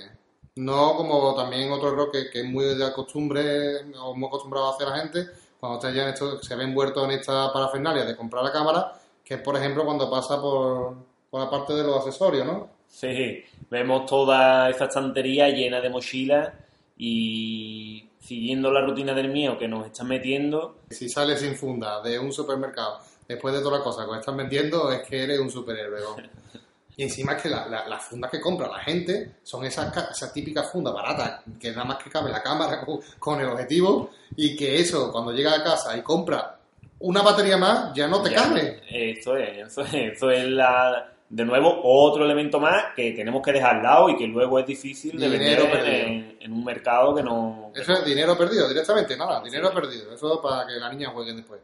No 0.55 0.95
como 0.95 1.35
también 1.35 1.71
otro 1.71 1.89
error 1.89 2.11
que, 2.11 2.29
que 2.29 2.41
es 2.41 2.45
muy 2.45 2.65
de 2.65 2.93
costumbre 2.93 3.91
o 3.99 4.15
muy 4.15 4.27
acostumbrado 4.27 4.67
a 4.67 4.75
hacer 4.75 4.87
la 4.87 4.97
gente 4.99 5.27
cuando 5.65 5.79
usted 5.79 5.95
ya 5.95 6.03
en 6.03 6.09
esto, 6.09 6.43
se 6.43 6.55
ve 6.55 6.63
envuelto 6.63 7.03
en 7.05 7.11
esta 7.11 7.51
parafernalia 7.51 8.05
de 8.05 8.15
comprar 8.15 8.43
la 8.43 8.51
cámara, 8.51 8.93
que 9.23 9.33
es 9.33 9.41
por 9.41 9.57
ejemplo 9.57 9.83
cuando 9.83 10.09
pasa 10.11 10.39
por, 10.39 10.95
por 11.29 11.41
la 11.41 11.49
parte 11.49 11.73
de 11.73 11.83
los 11.83 11.97
accesorios, 11.97 12.45
¿no? 12.45 12.69
Sí, 12.87 13.43
vemos 13.69 14.05
toda 14.05 14.69
esa 14.69 14.85
estantería 14.85 15.49
llena 15.49 15.81
de 15.81 15.89
mochilas 15.89 16.53
y 16.97 18.07
siguiendo 18.19 18.71
la 18.71 18.81
rutina 18.81 19.13
del 19.13 19.29
mío 19.29 19.57
que 19.57 19.67
nos 19.67 19.87
están 19.87 20.07
metiendo, 20.07 20.75
Si 20.91 21.09
sales 21.09 21.39
sin 21.39 21.55
funda 21.55 22.01
de 22.01 22.19
un 22.19 22.31
supermercado 22.31 22.99
después 23.27 23.53
de 23.55 23.61
todas 23.61 23.79
las 23.79 23.83
cosas 23.83 24.07
que 24.07 24.19
están 24.19 24.37
vendiendo, 24.37 24.91
es 24.91 25.01
que 25.07 25.23
eres 25.23 25.39
un 25.39 25.49
superhéroe. 25.49 25.99
¿no? 25.99 26.15
Y 26.97 27.03
encima 27.03 27.33
es 27.33 27.41
que 27.43 27.49
la- 27.49 27.67
la- 27.67 27.87
las 27.87 28.03
fundas 28.05 28.31
que 28.31 28.39
compra 28.39 28.67
la 28.69 28.79
gente 28.79 29.35
son 29.43 29.65
esas, 29.65 29.91
ca- 29.93 30.07
esas 30.11 30.31
típicas 30.31 30.71
fundas 30.71 30.93
baratas, 30.93 31.41
que 31.59 31.71
nada 31.71 31.83
más 31.83 32.03
que 32.03 32.09
cabe 32.09 32.31
la 32.31 32.41
cámara 32.41 32.79
con, 32.85 32.99
con 33.19 33.39
el 33.41 33.47
objetivo, 33.49 34.11
y 34.35 34.55
que 34.55 34.79
eso, 34.79 35.11
cuando 35.11 35.31
llega 35.33 35.53
a 35.55 35.63
casa 35.63 35.95
y 35.97 36.01
compra 36.01 36.57
una 36.99 37.21
batería 37.21 37.57
más, 37.57 37.93
ya 37.93 38.07
no 38.07 38.21
te 38.21 38.29
Ya, 38.31 38.37
cabe. 38.43 38.81
Eso 38.89 39.35
es, 39.35 39.67
eso 39.67 39.81
es, 39.81 39.93
eso 39.93 40.31
es 40.31 40.45
la, 40.45 41.11
de 41.27 41.43
nuevo 41.43 41.81
otro 41.83 42.23
elemento 42.23 42.59
más 42.59 42.93
que 42.95 43.11
tenemos 43.11 43.41
que 43.43 43.51
dejar 43.51 43.75
al 43.77 43.83
lado 43.83 44.09
y 44.09 44.15
que 44.15 44.27
luego 44.27 44.57
es 44.59 44.65
difícil 44.65 45.19
de 45.19 45.29
Dinero 45.29 45.63
vender 45.63 45.85
en, 46.07 46.37
en 46.39 46.53
un 46.53 46.63
mercado 46.63 47.13
que 47.13 47.21
no... 47.23 47.71
Eso 47.75 47.91
es 47.91 48.05
dinero 48.05 48.37
perdido, 48.37 48.69
directamente, 48.69 49.17
nada, 49.17 49.41
dinero 49.43 49.73
perdido. 49.73 50.13
Eso 50.13 50.41
para 50.41 50.65
que 50.65 50.73
la 50.79 50.89
niña 50.89 51.09
juegue 51.09 51.33
después. 51.33 51.59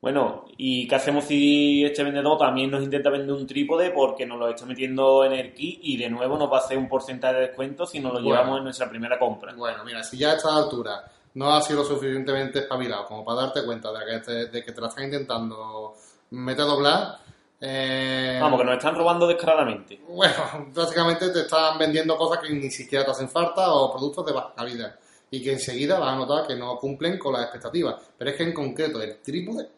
Bueno, 0.00 0.46
¿y 0.56 0.88
qué 0.88 0.94
hacemos 0.94 1.24
si 1.24 1.84
este 1.84 2.02
vendedor 2.02 2.38
también 2.38 2.70
nos 2.70 2.82
intenta 2.82 3.10
vender 3.10 3.32
un 3.32 3.46
trípode 3.46 3.90
porque 3.90 4.24
nos 4.24 4.38
lo 4.38 4.48
está 4.48 4.64
metiendo 4.64 5.24
en 5.26 5.32
el 5.34 5.52
kit 5.52 5.78
y 5.82 5.98
de 5.98 6.08
nuevo 6.08 6.38
nos 6.38 6.50
va 6.50 6.56
a 6.56 6.60
hacer 6.60 6.78
un 6.78 6.88
porcentaje 6.88 7.34
de 7.34 7.40
descuento 7.48 7.84
si 7.84 8.00
nos 8.00 8.14
lo 8.14 8.20
Bueno. 8.20 8.30
llevamos 8.36 8.58
en 8.58 8.64
nuestra 8.64 8.88
primera 8.88 9.18
compra? 9.18 9.52
Bueno, 9.54 9.84
mira, 9.84 10.02
si 10.02 10.16
ya 10.16 10.32
a 10.32 10.36
esta 10.36 10.56
altura 10.56 11.04
no 11.34 11.52
has 11.52 11.66
sido 11.66 11.84
suficientemente 11.84 12.60
espabilado 12.60 13.04
como 13.04 13.24
para 13.26 13.42
darte 13.42 13.62
cuenta 13.62 13.92
de 13.92 13.98
que 14.06 14.18
te, 14.20 14.46
de 14.46 14.64
que 14.64 14.72
te 14.72 14.80
la 14.80 14.88
están 14.88 15.04
intentando 15.04 15.94
meter 16.30 16.62
a 16.62 16.68
doblar, 16.68 17.18
eh, 17.60 18.38
Vamos, 18.40 18.58
que 18.58 18.64
nos 18.64 18.76
están 18.78 18.94
robando 18.94 19.26
descaradamente. 19.26 20.00
bueno, 20.08 20.34
básicamente 20.74 21.28
te 21.28 21.40
están 21.40 21.76
vendiendo 21.78 22.16
cosas 22.16 22.42
que 22.42 22.54
ni 22.54 22.70
siquiera 22.70 23.04
te 23.04 23.10
hacen 23.10 23.28
falta 23.28 23.70
o 23.74 23.92
productos 23.92 24.24
de 24.24 24.32
baja 24.32 24.54
calidad 24.56 24.94
y 25.30 25.42
que 25.42 25.52
enseguida 25.52 25.98
vas 25.98 26.14
a 26.14 26.16
notar 26.16 26.46
que 26.46 26.56
no 26.56 26.78
cumplen 26.78 27.18
con 27.18 27.34
las 27.34 27.42
expectativas. 27.42 27.96
Pero 28.16 28.30
es 28.30 28.36
que 28.38 28.44
en 28.44 28.54
concreto 28.54 29.02
el 29.02 29.20
trípode 29.20 29.68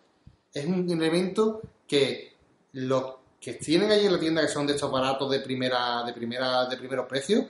es 0.53 0.67
un 0.67 0.91
elemento 0.91 1.61
que 1.87 2.33
los 2.73 3.15
que 3.41 3.55
tienen 3.55 3.91
allí 3.91 4.07
en 4.07 4.13
la 4.13 4.21
tienda 4.21 4.43
que 4.43 4.49
son 4.49 4.67
de 4.67 4.75
estos 4.75 4.89
aparatos 4.89 5.31
de 5.31 5.41
primera 5.41 6.05
de 6.05 6.13
primera 6.13 6.67
de 6.67 6.77
primeros 6.77 7.07
precios 7.07 7.45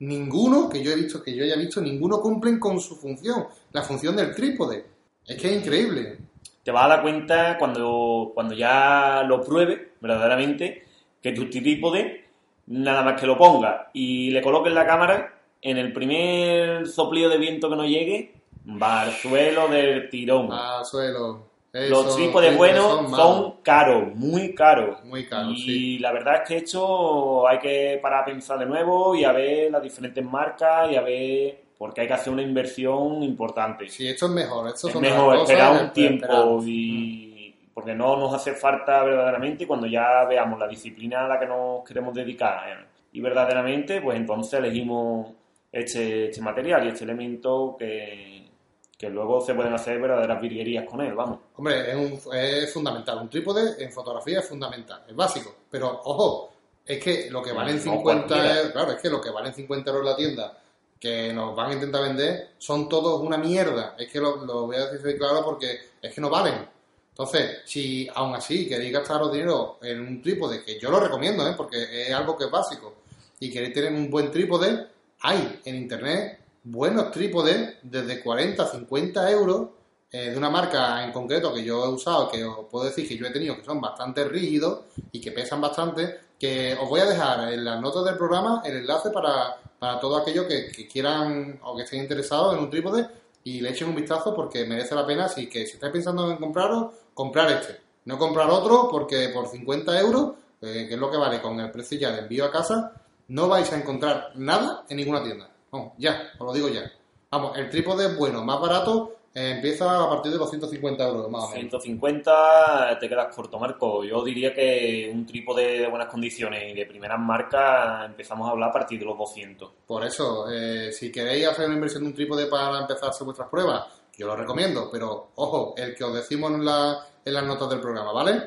ninguno 0.00 0.68
que 0.68 0.82
yo 0.82 0.90
he 0.90 0.96
visto 0.96 1.22
que 1.22 1.34
yo 1.34 1.44
haya 1.44 1.56
visto 1.56 1.80
ninguno 1.80 2.20
cumplen 2.20 2.58
con 2.58 2.80
su 2.80 2.96
función 2.96 3.46
la 3.72 3.82
función 3.82 4.16
del 4.16 4.34
trípode 4.34 4.96
es 5.26 5.36
que 5.40 5.48
es 5.48 5.56
increíble 5.56 6.18
Te 6.62 6.70
vas 6.70 6.84
a 6.84 6.88
dar 6.88 7.02
cuenta 7.02 7.58
cuando, 7.58 8.32
cuando 8.34 8.54
ya 8.54 9.22
lo 9.26 9.42
pruebes, 9.42 9.80
verdaderamente, 10.00 10.84
que 11.22 11.32
tu 11.32 11.48
trípode, 11.48 12.24
nada 12.66 13.02
más 13.02 13.20
que 13.20 13.26
lo 13.26 13.36
ponga 13.36 13.90
y 13.92 14.30
le 14.30 14.42
coloques 14.42 14.72
la 14.72 14.86
cámara, 14.86 15.34
en 15.62 15.78
el 15.78 15.92
primer 15.92 16.86
soplío 16.86 17.28
de 17.28 17.38
viento 17.38 17.68
que 17.68 17.76
nos 17.76 17.86
llegue, 17.86 18.34
va 18.66 19.02
al 19.02 19.12
suelo 19.12 19.68
del 19.68 20.08
tirón. 20.10 20.52
Al 20.52 20.84
suelo. 20.84 21.55
Los 21.88 22.06
Eso- 22.06 22.16
trípodes 22.16 22.50
eso 22.50 22.58
buenos 22.58 23.10
son 23.10 23.56
caros, 23.62 24.14
muy 24.14 24.54
caros. 24.54 25.04
Muy 25.04 25.26
caros, 25.26 25.54
y 25.58 25.62
sí. 25.62 25.98
la 25.98 26.10
verdad 26.12 26.36
es 26.36 26.48
que 26.48 26.56
esto 26.58 27.46
hay 27.46 27.58
que 27.58 27.98
parar 28.00 28.22
a 28.22 28.24
pensar 28.24 28.58
de 28.58 28.66
nuevo 28.66 29.14
y 29.14 29.24
a 29.24 29.32
ver 29.32 29.70
las 29.70 29.82
diferentes 29.82 30.24
marcas 30.24 30.90
y 30.90 30.96
a 30.96 31.02
ver, 31.02 31.58
porque 31.76 32.00
hay 32.00 32.06
que 32.06 32.14
hacer 32.14 32.32
una 32.32 32.42
inversión 32.42 33.22
importante. 33.22 33.88
Sí, 33.88 34.08
esto 34.08 34.24
es 34.26 34.32
mejor. 34.32 34.68
Esto 34.68 34.86
es 34.88 34.92
son 34.94 35.02
mejor 35.02 35.36
esperar 35.36 35.82
un 35.82 35.92
tiempo 35.92 36.60
y 36.64 37.54
porque 37.74 37.94
no 37.94 38.16
nos 38.16 38.32
hace 38.32 38.54
falta 38.54 39.04
verdaderamente 39.04 39.64
y 39.64 39.66
cuando 39.66 39.86
ya 39.86 40.24
veamos 40.24 40.58
la 40.58 40.66
disciplina 40.66 41.26
a 41.26 41.28
la 41.28 41.38
que 41.38 41.44
nos 41.46 41.84
queremos 41.86 42.14
dedicar 42.14 42.70
eh, 42.70 42.86
y 43.12 43.20
verdaderamente, 43.20 44.00
pues 44.00 44.16
entonces 44.16 44.58
elegimos 44.60 45.30
este, 45.70 46.30
este 46.30 46.40
material 46.40 46.86
y 46.86 46.88
este 46.88 47.04
elemento 47.04 47.76
que, 47.78 48.48
que 48.96 49.10
luego 49.10 49.42
se 49.42 49.54
pueden 49.54 49.74
hacer 49.74 50.00
verdaderas 50.00 50.40
virguerías 50.40 50.86
con 50.86 51.02
él, 51.02 51.12
vamos. 51.12 51.40
Hombre, 51.56 51.90
es, 51.90 51.96
un- 51.96 52.34
es 52.34 52.72
fundamental. 52.72 53.18
Un 53.18 53.30
trípode 53.30 53.82
en 53.82 53.90
fotografía 53.92 54.40
es 54.40 54.48
fundamental, 54.48 55.02
es 55.08 55.16
básico. 55.16 55.54
Pero, 55.70 56.00
ojo, 56.04 56.52
es 56.84 57.02
que 57.02 57.30
lo 57.30 57.42
que 57.42 57.52
valen 57.52 57.76
No 57.76 57.82
50 57.82 58.02
cualquiera. 58.28 58.56
euros, 58.58 58.72
claro, 58.72 58.92
es 58.92 59.00
que 59.00 59.10
lo 59.10 59.20
que 59.20 59.30
valen 59.30 59.54
50 59.54 59.90
euros 59.90 60.02
en 60.04 60.10
la 60.10 60.16
tienda, 60.16 60.58
que 61.00 61.32
nos 61.32 61.54
van 61.56 61.70
a 61.70 61.74
intentar 61.74 62.02
vender, 62.02 62.50
son 62.58 62.88
todos 62.88 63.20
una 63.20 63.36
mierda. 63.38 63.94
Es 63.98 64.10
que 64.10 64.18
lo, 64.20 64.44
lo 64.44 64.66
voy 64.66 64.76
a 64.76 64.86
decir 64.86 65.18
claro 65.18 65.42
porque 65.44 65.78
es 66.00 66.14
que 66.14 66.20
no 66.20 66.30
valen. 66.30 66.66
Entonces, 67.10 67.58
si 67.64 68.06
aún 68.14 68.34
así 68.34 68.68
queréis 68.68 68.92
gastaros 68.92 69.32
dinero 69.32 69.78
en 69.82 70.00
un 70.00 70.20
trípode, 70.22 70.62
que 70.62 70.78
yo 70.78 70.90
lo 70.90 71.00
recomiendo, 71.00 71.48
¿eh? 71.48 71.54
porque 71.56 72.08
es 72.08 72.12
algo 72.14 72.36
que 72.36 72.44
es 72.44 72.50
básico, 72.50 72.94
y 73.40 73.50
queréis 73.50 73.72
tener 73.72 73.92
un 73.92 74.10
buen 74.10 74.30
trípode, 74.30 74.86
hay 75.22 75.60
en 75.64 75.74
internet 75.76 76.38
buenos 76.64 77.10
trípodes 77.10 77.76
desde 77.82 78.20
40 78.22 78.66
50 78.66 79.30
euros 79.30 79.68
eh, 80.16 80.30
de 80.30 80.38
una 80.38 80.48
marca 80.48 81.04
en 81.04 81.12
concreto 81.12 81.52
que 81.52 81.62
yo 81.62 81.84
he 81.84 81.88
usado, 81.88 82.30
que 82.30 82.42
os 82.42 82.64
puedo 82.70 82.86
decir 82.86 83.06
que 83.06 83.18
yo 83.18 83.26
he 83.26 83.30
tenido, 83.30 83.54
que 83.54 83.64
son 83.64 83.82
bastante 83.82 84.24
rígidos 84.24 84.84
y 85.12 85.20
que 85.20 85.30
pesan 85.30 85.60
bastante, 85.60 86.20
que 86.38 86.74
os 86.80 86.88
voy 86.88 87.00
a 87.00 87.04
dejar 87.04 87.52
en 87.52 87.62
las 87.62 87.78
notas 87.82 88.02
del 88.06 88.16
programa 88.16 88.62
el 88.64 88.78
enlace 88.78 89.10
para, 89.10 89.56
para 89.78 90.00
todos 90.00 90.22
aquellos 90.22 90.46
que, 90.46 90.88
quieran 90.88 91.60
o 91.62 91.76
que 91.76 91.82
estén 91.82 92.00
interesados 92.00 92.54
en 92.54 92.60
un 92.60 92.70
trípode 92.70 93.06
y 93.44 93.60
le 93.60 93.68
echen 93.68 93.88
un 93.88 93.94
vistazo 93.94 94.34
porque 94.34 94.64
merece 94.64 94.94
la 94.94 95.06
pena, 95.06 95.26
así 95.26 95.50
que 95.50 95.66
si 95.66 95.74
estáis 95.74 95.92
pensando 95.92 96.30
en 96.30 96.38
compraros, 96.38 96.94
comprar 97.12 97.52
este. 97.52 97.78
No 98.06 98.16
comprar 98.16 98.48
otro 98.48 98.88
porque 98.90 99.28
por 99.28 99.48
50 99.48 100.00
euros, 100.00 100.32
eh, 100.62 100.86
que 100.88 100.94
es 100.94 100.98
lo 100.98 101.10
que 101.10 101.18
vale 101.18 101.42
con 101.42 101.60
el 101.60 101.70
precio 101.70 101.98
ya 101.98 102.12
de 102.12 102.20
envío 102.20 102.46
a 102.46 102.50
casa, 102.50 102.90
no 103.28 103.48
vais 103.48 103.70
a 103.70 103.76
encontrar 103.76 104.30
nada 104.36 104.86
en 104.88 104.96
ninguna 104.96 105.22
tienda. 105.22 105.50
Ya, 105.98 106.30
os 106.38 106.46
lo 106.46 106.54
digo 106.54 106.70
ya. 106.70 106.90
Vamos, 107.30 107.58
el 107.58 107.68
trípode 107.68 108.14
bueno, 108.14 108.42
más 108.42 108.58
barato, 108.58 109.15
eh, 109.38 109.50
empieza 109.56 110.02
a 110.02 110.08
partir 110.08 110.32
de 110.32 110.38
los 110.38 110.48
150 110.48 111.04
euros, 111.06 111.30
más 111.30 111.44
o 111.44 111.48
menos. 111.48 111.60
150 111.60 112.98
te 112.98 113.08
quedas 113.08 113.34
corto, 113.34 113.58
Marco. 113.58 114.02
Yo 114.02 114.24
diría 114.24 114.54
que 114.54 115.10
un 115.12 115.26
trípode 115.26 115.80
de 115.80 115.86
buenas 115.88 116.08
condiciones 116.08 116.72
y 116.72 116.74
de 116.74 116.86
primeras 116.86 117.18
marcas 117.20 118.06
empezamos 118.06 118.48
a 118.48 118.52
hablar 118.52 118.70
a 118.70 118.72
partir 118.72 118.98
de 118.98 119.04
los 119.04 119.18
200. 119.18 119.70
Por 119.86 120.04
eso, 120.04 120.46
eh, 120.50 120.90
si 120.92 121.12
queréis 121.12 121.46
hacer 121.48 121.66
una 121.66 121.74
inversión 121.74 122.02
de 122.04 122.08
un 122.08 122.14
trípode 122.14 122.46
para 122.46 122.78
empezar 122.80 123.04
a 123.06 123.10
hacer 123.10 123.24
vuestras 123.26 123.48
pruebas, 123.48 123.84
yo 124.16 124.26
lo 124.26 124.34
recomiendo, 124.36 124.88
pero 124.90 125.32
ojo, 125.34 125.74
el 125.76 125.94
que 125.94 126.04
os 126.04 126.14
decimos 126.14 126.50
en, 126.52 126.64
la- 126.64 127.06
en 127.24 127.34
las 127.34 127.44
notas 127.44 127.68
del 127.68 127.80
programa, 127.80 128.12
¿vale? 128.12 128.42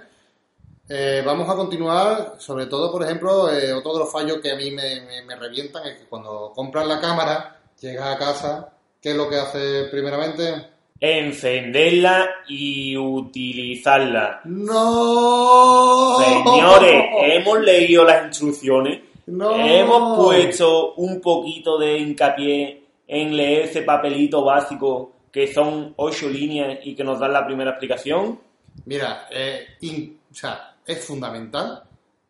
Eh, 0.91 1.21
vamos 1.23 1.47
a 1.47 1.55
continuar, 1.55 2.35
sobre 2.39 2.65
todo, 2.65 2.91
por 2.91 3.03
ejemplo, 3.03 3.51
eh, 3.53 3.71
otro 3.73 3.93
de 3.93 3.99
los 3.99 4.11
fallos 4.11 4.39
que 4.41 4.51
a 4.51 4.55
mí 4.55 4.71
me, 4.71 5.01
me- 5.01 5.21
me 5.23 5.35
revientan 5.35 5.85
es 5.85 5.99
que 5.99 6.05
cuando 6.07 6.51
compras 6.55 6.87
la 6.87 6.99
cámara, 6.99 7.59
llegas 7.79 8.15
a 8.15 8.17
casa, 8.17 8.73
¿qué 8.99 9.11
es 9.11 9.15
lo 9.15 9.29
que 9.29 9.35
hace 9.37 9.83
primeramente? 9.91 10.67
Encenderla 11.01 12.29
y 12.47 12.97
utilizarla. 12.97 14.41
¡No! 14.45 16.17
Señores, 16.19 17.05
hemos 17.21 17.59
leído 17.61 18.03
las 18.03 18.25
instrucciones. 18.27 19.01
¡No! 19.27 19.55
Hemos 19.55 20.17
puesto 20.25 20.93
un 20.95 21.21
poquito 21.21 21.77
de 21.77 21.97
hincapié 21.99 22.83
en 23.07 23.35
leer 23.37 23.63
ese 23.65 23.81
papelito 23.83 24.43
básico 24.43 25.11
que 25.31 25.51
son 25.53 25.93
ocho 25.97 26.27
líneas 26.29 26.79
y 26.83 26.95
que 26.95 27.03
nos 27.03 27.19
dan 27.19 27.33
la 27.33 27.45
primera 27.45 27.71
explicación. 27.71 28.39
Mira, 28.85 29.27
eh, 29.31 29.65
in- 29.81 30.19
o 30.31 30.33
sea, 30.33 30.75
es 30.85 31.03
fundamental 31.05 31.83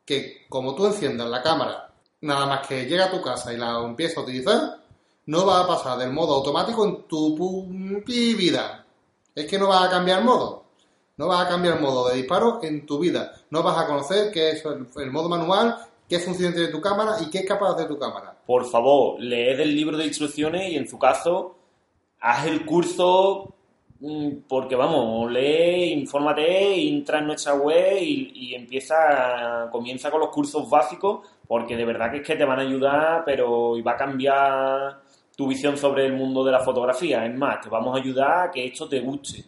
que 0.05 0.45
como 0.49 0.75
tú 0.75 0.86
enciendas 0.88 1.27
la 1.29 1.41
cámara, 1.41 1.89
nada 2.21 2.45
más 2.45 2.67
que 2.67 2.86
llega 2.86 3.05
a 3.05 3.12
tu 3.12 3.21
casa 3.21 3.53
y 3.53 3.58
la 3.58 3.79
empiezas 3.84 4.17
a 4.17 4.21
utilizar, 4.21 4.60
no 5.30 5.46
va 5.46 5.60
a 5.60 5.68
pasar 5.68 6.00
del 6.00 6.12
modo 6.12 6.34
automático 6.34 6.84
en 6.84 7.04
tu 7.04 7.68
vida. 8.15 8.84
Es 9.36 9.46
que 9.46 9.60
no 9.60 9.68
vas 9.68 9.86
a 9.86 9.89
cambiar 9.92 10.24
modo. 10.24 10.63
No 11.18 11.28
vas 11.28 11.46
a 11.46 11.50
cambiar 11.50 11.80
modo 11.80 12.10
de 12.10 12.15
disparo 12.15 12.60
en 12.63 12.84
tu 12.84 12.98
vida. 12.98 13.32
No 13.52 13.62
vas 13.62 13.78
a 13.78 13.86
conocer 13.86 14.32
qué 14.32 14.50
es 14.50 14.63
el, 14.65 15.12
modo 15.12 15.30
manual, 15.30 15.76
qué 16.08 16.18
función 16.18 16.52
tiene 16.52 16.70
tu 16.70 16.82
cámara 16.82 17.18
y 17.22 17.30
qué 17.30 17.39
es 17.39 17.46
capaz 17.46 17.76
de 17.76 17.86
tu 17.86 18.00
cámara. 18.00 18.36
Por 18.44 18.65
favor, 18.65 19.22
leed 19.22 19.60
el 19.60 19.76
libro 19.76 19.98
de 19.98 20.08
instrucciones 20.08 20.72
y 20.72 20.78
en 20.78 20.88
su 20.88 20.98
caso, 20.98 21.56
haz 22.22 22.48
el 22.48 22.65
curso 22.65 23.54
mm, 24.00 24.30
porque 24.48 24.76
vamos, 24.76 25.32
lee, 25.32 25.92
infórmate, 25.92 26.89
entra 26.89 27.20
en 27.20 27.28
nuestra 27.28 27.54
web 27.54 28.00
y, 28.02 28.56
empieza, 28.56 29.70
comienza 29.72 30.10
con 30.10 30.22
los 30.22 30.30
cursos 30.30 30.68
básicos 30.68 31.20
porque 31.48 31.78
de 31.78 31.86
verdad 31.86 32.10
que 32.10 32.18
es 32.18 32.26
que 32.26 32.36
te 32.36 32.46
van 32.46 32.58
a 32.58 32.63
ayudar, 32.63 33.24
pero 33.26 33.76
va 33.84 33.92
a 33.92 33.98
cambiar 33.98 35.09
tu 35.39 35.47
visión 35.47 35.78
sobre 35.78 36.06
el 36.06 36.12
mundo 36.12 36.43
de 36.43 36.52
la 36.52 36.60
fotografía. 36.60 37.25
Es 37.25 37.34
más, 37.34 37.62
te 37.62 37.69
vamos 37.69 37.95
a 37.95 38.02
ayudar 38.02 38.49
a 38.49 38.52
que 38.52 38.65
esto 38.65 38.89
te 38.89 38.99
guste. 38.99 39.45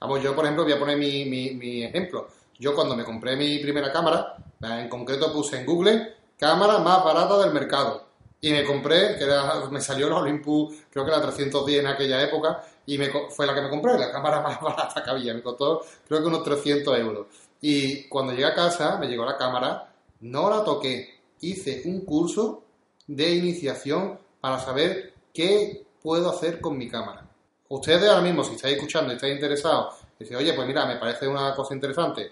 Vamos, 0.00 0.22
yo 0.22 0.34
por 0.34 0.42
ejemplo 0.46 0.64
voy 0.64 0.72
a 0.72 0.78
poner 0.78 0.96
mi, 0.96 1.26
mi- 1.26 1.50
mi 1.50 1.84
ejemplo. 1.84 2.28
Yo 2.58 2.74
cuando 2.74 2.96
me 2.96 3.04
compré 3.04 3.36
mi 3.36 3.58
primera 3.58 3.92
cámara, 3.92 4.36
eh, 4.62 4.80
en 4.80 4.88
concreto 4.88 5.30
puse 5.34 5.60
en 5.60 5.66
Google 5.66 6.14
cámara 6.38 6.78
más 6.78 7.04
barata 7.04 7.36
del 7.40 7.52
mercado. 7.52 8.06
Y 8.40 8.52
me 8.52 8.64
compré, 8.64 9.16
que 9.18 9.24
era- 9.24 9.66
me 9.70 9.82
salió 9.82 10.08
la 10.08 10.16
Olympus, 10.16 10.74
creo 10.90 11.04
que 11.04 11.10
la 11.10 11.20
310 11.20 11.80
en 11.80 11.88
aquella 11.88 12.22
época, 12.22 12.64
y 12.86 12.96
me, 12.96 13.10
fue 13.28 13.46
la 13.46 13.54
que 13.54 13.60
me 13.60 13.68
compré, 13.68 13.98
la 13.98 14.10
cámara 14.10 14.40
más 14.48 14.58
barata 14.62 15.02
que 15.04 15.10
había. 15.10 15.34
Me 15.34 15.42
costó 15.42 15.82
creo 16.08 16.20
que 16.22 16.26
unos 16.28 16.42
300 16.42 16.98
euros. 16.98 17.26
Y 17.60 18.04
cuando 18.08 18.32
llegué 18.32 18.46
a 18.46 18.54
casa, 18.54 18.96
me 18.98 19.08
llegó 19.08 19.26
la 19.26 19.36
cámara, 19.36 19.92
no 20.20 20.48
la 20.48 20.64
toqué. 20.64 21.20
Hice 21.42 21.82
un 21.84 22.00
curso 22.06 22.62
de 23.06 23.34
iniciación 23.34 24.18
para 24.40 24.58
saber 24.58 25.13
qué 25.34 25.84
puedo 26.02 26.30
hacer 26.30 26.60
con 26.60 26.78
mi 26.78 26.88
cámara. 26.88 27.26
Ustedes 27.68 28.08
ahora 28.08 28.22
mismo, 28.22 28.44
si 28.44 28.54
estáis 28.54 28.76
escuchando 28.76 29.12
y 29.12 29.16
estáis 29.16 29.34
interesados, 29.34 29.94
decís, 30.18 30.36
oye, 30.36 30.52
pues 30.54 30.66
mira, 30.66 30.86
me 30.86 30.96
parece 30.96 31.26
una 31.28 31.54
cosa 31.54 31.74
interesante. 31.74 32.30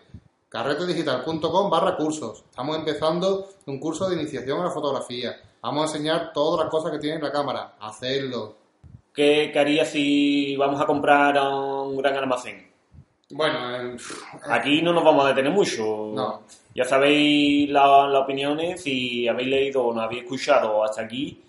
carretedigital.com 0.49 1.71
barra 1.71 1.97
cursos. 1.97 2.45
Estamos 2.51 2.77
empezando 2.77 3.49
un 3.67 3.81
curso 3.81 4.09
de 4.09 4.17
iniciación 4.21 4.61
a 4.61 4.65
la 4.65 4.71
fotografía. 4.71 5.35
Vamos 5.63 5.83
a 5.83 5.87
enseñar 5.97 6.33
todas 6.33 6.61
las 6.65 6.71
cosas 6.71 6.93
que 6.93 6.99
tiene 6.99 7.21
la 7.21 7.33
cámara. 7.33 7.75
Hacerlo. 7.81 8.55
¿Qué, 9.15 9.51
qué 9.53 9.59
harías 9.59 9.89
si 9.91 10.57
vamos 10.57 10.81
a 10.81 10.87
comprar 10.87 11.37
a 11.39 11.49
un 11.49 11.97
gran 11.97 12.15
almacén? 12.17 12.71
Bueno, 13.31 13.77
eh, 13.77 13.97
Aquí 14.49 14.83
no 14.83 14.93
nos 14.93 15.05
vamos 15.05 15.25
a 15.25 15.29
detener 15.29 15.53
mucho. 15.53 16.13
No. 16.15 16.43
Ya 16.75 16.85
sabéis 16.85 17.69
la- 17.71 18.09
las 18.09 18.23
opiniones, 18.23 18.83
si 18.83 19.27
habéis 19.29 19.49
leído 19.49 19.85
o 19.87 19.95
no 19.95 20.01
habéis 20.03 20.23
escuchado 20.25 20.85
hasta 20.85 21.03
aquí, 21.03 21.43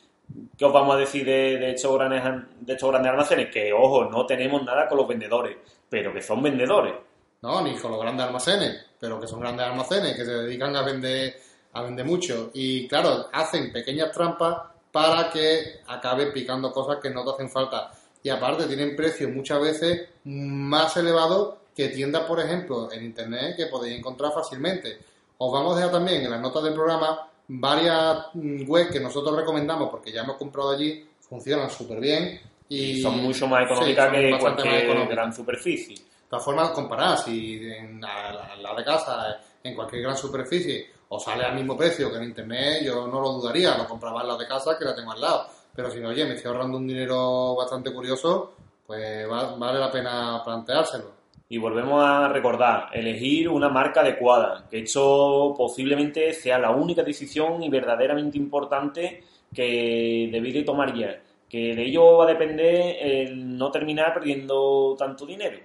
¿qué 0.58 0.66
os 0.66 0.74
vamos 0.74 0.96
a 0.96 1.00
decir 1.00 1.26
de, 1.26 1.58
de 1.58 1.72
estos 1.72 1.96
grandes, 1.96 2.24
de 2.62 2.74
estos 2.74 2.90
grandes 2.90 3.12
almacenes? 3.12 3.52
Que, 3.52 3.74
ojo, 3.74 4.06
no 4.06 4.26
tenemos 4.26 4.64
nada 4.64 4.88
con 4.88 4.98
los 4.98 5.08
vendedores, 5.08 5.58
pero 5.90 6.14
que 6.14 6.22
son 6.22 6.42
vendedores. 6.42 6.94
no, 7.42 7.62
ni 7.62 7.76
con 7.76 7.92
los 7.92 8.00
grandes 8.00 8.26
almacenes, 8.26 8.86
pero 9.00 9.20
que 9.20 9.28
son 9.28 9.40
grandes 9.40 9.66
almacenes, 9.66 10.16
que 10.16 10.26
se 10.26 10.32
dedican 10.32 10.76
a 10.76 10.82
vender, 10.82 11.36
a 11.74 11.82
vender 11.82 12.06
mucho. 12.06 12.52
Y 12.54 12.88
claro, 12.88 13.28
hacen 13.32 13.72
pequeñas 13.72 14.12
trampas 14.12 14.58
para 14.92 15.30
que 15.30 15.82
acaben 15.88 16.32
picando 16.32 16.72
cosas 16.72 17.00
que 17.02 17.10
no 17.10 17.24
te 17.24 17.32
hacen 17.32 17.50
falta. 17.50 17.92
Y 18.22 18.30
aparte 18.30 18.66
tienen 18.68 18.96
precios 18.96 19.32
muchas 19.32 19.60
veces 19.60 20.10
más 20.24 20.96
elevados 20.96 21.56
que 21.76 21.90
tiendas, 21.90 22.24
por 22.24 22.40
ejemplo, 22.40 22.92
en 22.92 23.04
internet 23.04 23.56
que 23.58 23.66
podéis 23.66 23.98
encontrar 23.98 24.32
fácilmente. 24.32 25.00
Os 25.38 25.52
vamos 25.52 25.74
a 25.74 25.78
dejar 25.78 25.92
también 25.92 26.22
en 26.22 26.32
las 26.32 26.40
notas 26.40 26.64
del 26.64 26.74
programa 26.74 27.28
varias 27.48 28.28
mm, 28.34 28.64
webs 28.70 28.92
que 28.92 29.00
nosotros 29.00 29.36
recomendamos 29.36 29.90
porque 29.90 30.12
ya 30.12 30.22
hemos 30.24 30.38
comprado 30.38 30.72
allí, 30.72 31.06
funcionan 31.20 31.70
súper 31.70 32.00
bien. 32.00 32.40
Y 32.70 33.02
Son 33.02 33.18
mucho 33.22 33.48
más 33.48 33.68
Sí, 33.68 33.74
económicas 33.74 34.06
son 34.06 34.14
que 34.22 34.40
cualquier 34.40 34.76
económicas. 34.86 35.10
gran 35.16 35.34
superficie. 35.34 35.96
De 35.96 36.30
todas 36.30 36.46
formas, 36.46 36.70
comparar 36.72 37.18
si 37.20 37.64
en 37.70 38.02
la, 38.02 38.74
de 38.76 38.84
casa, 38.84 39.40
en 39.64 39.76
cualquier 39.76 40.02
gran 40.02 40.18
superficie, 40.18 40.90
os 41.10 41.24
sale 41.24 41.44
al 41.44 41.54
mismo 41.54 41.78
precio 41.78 42.10
que 42.10 42.18
en 42.18 42.24
internet, 42.24 42.84
yo 42.84 43.06
no 43.06 43.22
lo 43.22 43.34
dudaría, 43.34 43.78
lo 43.78 43.88
compraba 43.88 44.22
en 44.22 44.30
la 44.30 44.38
de 44.38 44.48
casa 44.48 44.78
que 44.80 44.86
la 44.86 44.96
tengo 44.96 45.12
al 45.12 45.22
lado. 45.22 45.48
Pero 45.76 45.92
si 45.92 46.00
no, 46.00 46.10
oye, 46.10 46.26
me 46.26 46.34
estoy 46.34 46.50
ahorrando 46.52 46.78
un 46.78 46.88
dinero 46.88 47.54
bastante 47.56 47.94
curioso, 47.94 48.54
pues 48.88 49.30
va- 49.30 49.56
vale 49.56 49.80
la 49.80 49.92
pena 49.92 50.42
planteárselo. 50.44 51.12
Y 51.50 51.58
volvemos 51.58 52.04
a 52.04 52.30
recordar, 52.30 52.90
elegir 52.94 53.50
una 53.50 53.70
marca 53.70 54.02
adecuada, 54.02 54.68
que 54.70 54.80
esto 54.80 55.54
posiblemente 55.56 56.34
sea 56.34 56.58
la 56.58 56.72
única 56.72 57.04
decisión 57.04 57.62
y 57.62 57.70
verdaderamente 57.70 58.38
importante 58.38 59.24
que 59.54 60.30
debéis 60.32 60.66
tomar 60.66 60.94
ya, 60.94 61.22
que 61.48 61.76
de 61.76 61.84
ello 61.84 62.18
va 62.18 62.24
a 62.26 62.28
depender 62.28 62.98
el 63.00 63.58
no 63.58 63.70
terminar 63.70 64.14
perdiendo 64.14 64.96
tanto 64.98 65.26
dinero. 65.26 65.60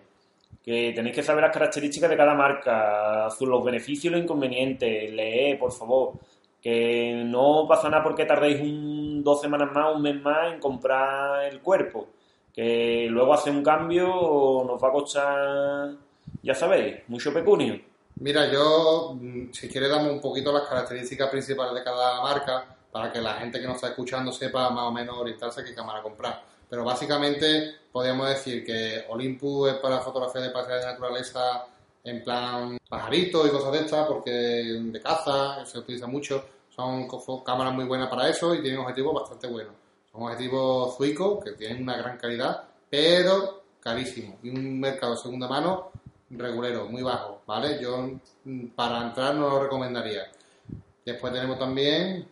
Que 0.62 0.92
tenéis 0.94 1.14
que 1.14 1.22
saber 1.22 1.44
las 1.44 1.52
características 1.52 2.10
de 2.10 2.16
cada 2.16 2.34
marca, 2.34 3.26
los 3.40 3.64
beneficios 3.64 4.04
y 4.04 4.10
los 4.10 4.20
inconvenientes, 4.20 5.10
leed, 5.10 5.58
por 5.58 5.72
favor. 5.72 6.12
Que 6.60 7.22
no 7.24 7.64
pasa 7.66 7.88
nada 7.88 8.02
porque 8.02 8.26
tardéis 8.26 8.60
un, 8.60 9.24
dos 9.24 9.40
semanas 9.40 9.72
más, 9.72 9.94
un 9.94 10.02
mes 10.02 10.20
más 10.20 10.52
en 10.52 10.60
comprar 10.60 11.44
el 11.46 11.60
cuerpo. 11.60 12.08
Que 12.58 13.06
luego 13.08 13.34
hace 13.34 13.50
un 13.50 13.62
cambio 13.62 14.08
nos 14.66 14.82
va 14.82 14.88
a 14.88 14.90
costar, 14.90 15.90
ya 16.42 16.56
sabéis, 16.56 16.96
mucho 17.06 17.32
pecunio. 17.32 17.80
Mira, 18.16 18.50
yo, 18.50 19.14
mm, 19.14 19.52
si 19.52 19.68
quiere, 19.68 19.86
damos 19.86 20.10
un 20.10 20.20
poquito 20.20 20.50
las 20.52 20.66
características 20.66 21.30
principales 21.30 21.72
de 21.72 21.84
cada 21.84 22.20
marca 22.20 22.66
para 22.90 23.12
que 23.12 23.20
la 23.20 23.34
gente 23.34 23.60
que 23.60 23.66
nos 23.68 23.76
está 23.76 23.90
escuchando 23.90 24.32
sepa 24.32 24.70
más 24.70 24.86
o 24.86 24.90
menos 24.90 25.16
orientarse 25.16 25.60
a 25.60 25.64
qué 25.64 25.72
cámara 25.72 26.02
comprar. 26.02 26.42
Pero 26.68 26.82
básicamente 26.82 27.76
podríamos 27.92 28.28
decir 28.28 28.66
que 28.66 29.04
Olympus 29.08 29.70
es 29.70 29.74
para 29.76 30.00
fotografía 30.00 30.40
de 30.40 30.50
paisajes 30.50 30.80
de 30.80 30.90
naturaleza 30.90 31.64
en 32.02 32.24
plan 32.24 32.76
pajarito 32.88 33.46
y 33.46 33.50
cosas 33.50 33.70
de 33.70 33.78
estas, 33.82 34.04
porque 34.08 34.30
de 34.32 35.00
caza 35.00 35.64
se 35.64 35.78
utiliza 35.78 36.08
mucho. 36.08 36.44
Son 36.70 37.06
cámaras 37.44 37.72
muy 37.72 37.84
buenas 37.84 38.08
para 38.08 38.28
eso 38.28 38.52
y 38.52 38.62
tienen 38.62 38.80
objetivos 38.80 39.14
bastante 39.14 39.46
buenos. 39.46 39.74
Objetivos 40.18 40.96
Zuico 40.96 41.40
que 41.40 41.52
tienen 41.52 41.82
una 41.82 41.96
gran 41.96 42.18
calidad, 42.18 42.64
pero 42.90 43.62
carísimos. 43.80 44.36
Y 44.42 44.50
un 44.50 44.80
mercado 44.80 45.12
de 45.12 45.18
segunda 45.18 45.48
mano 45.48 45.90
regulero, 46.30 46.86
muy 46.88 47.02
bajo, 47.02 47.42
¿vale? 47.46 47.80
Yo 47.80 48.10
mm, 48.44 48.66
para 48.74 49.02
entrar 49.02 49.34
no 49.34 49.48
lo 49.48 49.62
recomendaría. 49.62 50.22
Después 51.04 51.32
tenemos 51.32 51.58
también 51.58 52.26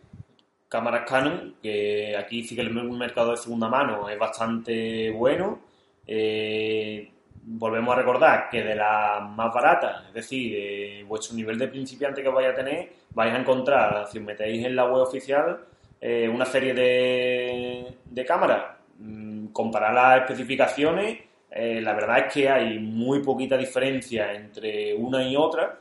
cámaras 0.68 1.08
Canon, 1.08 1.56
que 1.62 2.16
aquí 2.16 2.42
sí 2.42 2.54
que 2.54 2.62
el 2.62 2.74
mercado 2.74 3.30
de 3.30 3.36
segunda 3.36 3.68
mano 3.68 4.08
es 4.08 4.18
bastante 4.18 5.10
bueno. 5.10 5.60
Eh, 6.06 7.10
volvemos 7.46 7.94
a 7.94 7.98
recordar 7.98 8.48
que 8.50 8.62
de 8.62 8.74
las 8.74 9.22
más 9.30 9.54
baratas, 9.54 10.08
es 10.08 10.14
decir, 10.14 11.04
vuestro 11.06 11.36
nivel 11.36 11.58
de 11.58 11.68
principiante 11.68 12.22
que 12.22 12.28
vais 12.28 12.48
a 12.48 12.54
tener, 12.54 12.92
vais 13.14 13.32
a 13.32 13.38
encontrar, 13.38 14.06
si 14.10 14.18
os 14.18 14.24
metéis 14.24 14.66
en 14.66 14.74
la 14.74 14.84
web 14.84 15.02
oficial, 15.02 15.60
eh, 16.00 16.28
una 16.28 16.44
serie 16.44 16.74
de, 16.74 17.96
de 18.04 18.24
cámaras. 18.24 18.76
Mm, 18.98 19.48
comparar 19.48 19.94
las 19.94 20.20
especificaciones, 20.22 21.18
eh, 21.50 21.80
la 21.80 21.94
verdad 21.94 22.26
es 22.26 22.32
que 22.32 22.48
hay 22.48 22.78
muy 22.78 23.22
poquita 23.22 23.56
diferencia 23.56 24.32
entre 24.32 24.94
una 24.94 25.22
y 25.22 25.36
otra 25.36 25.80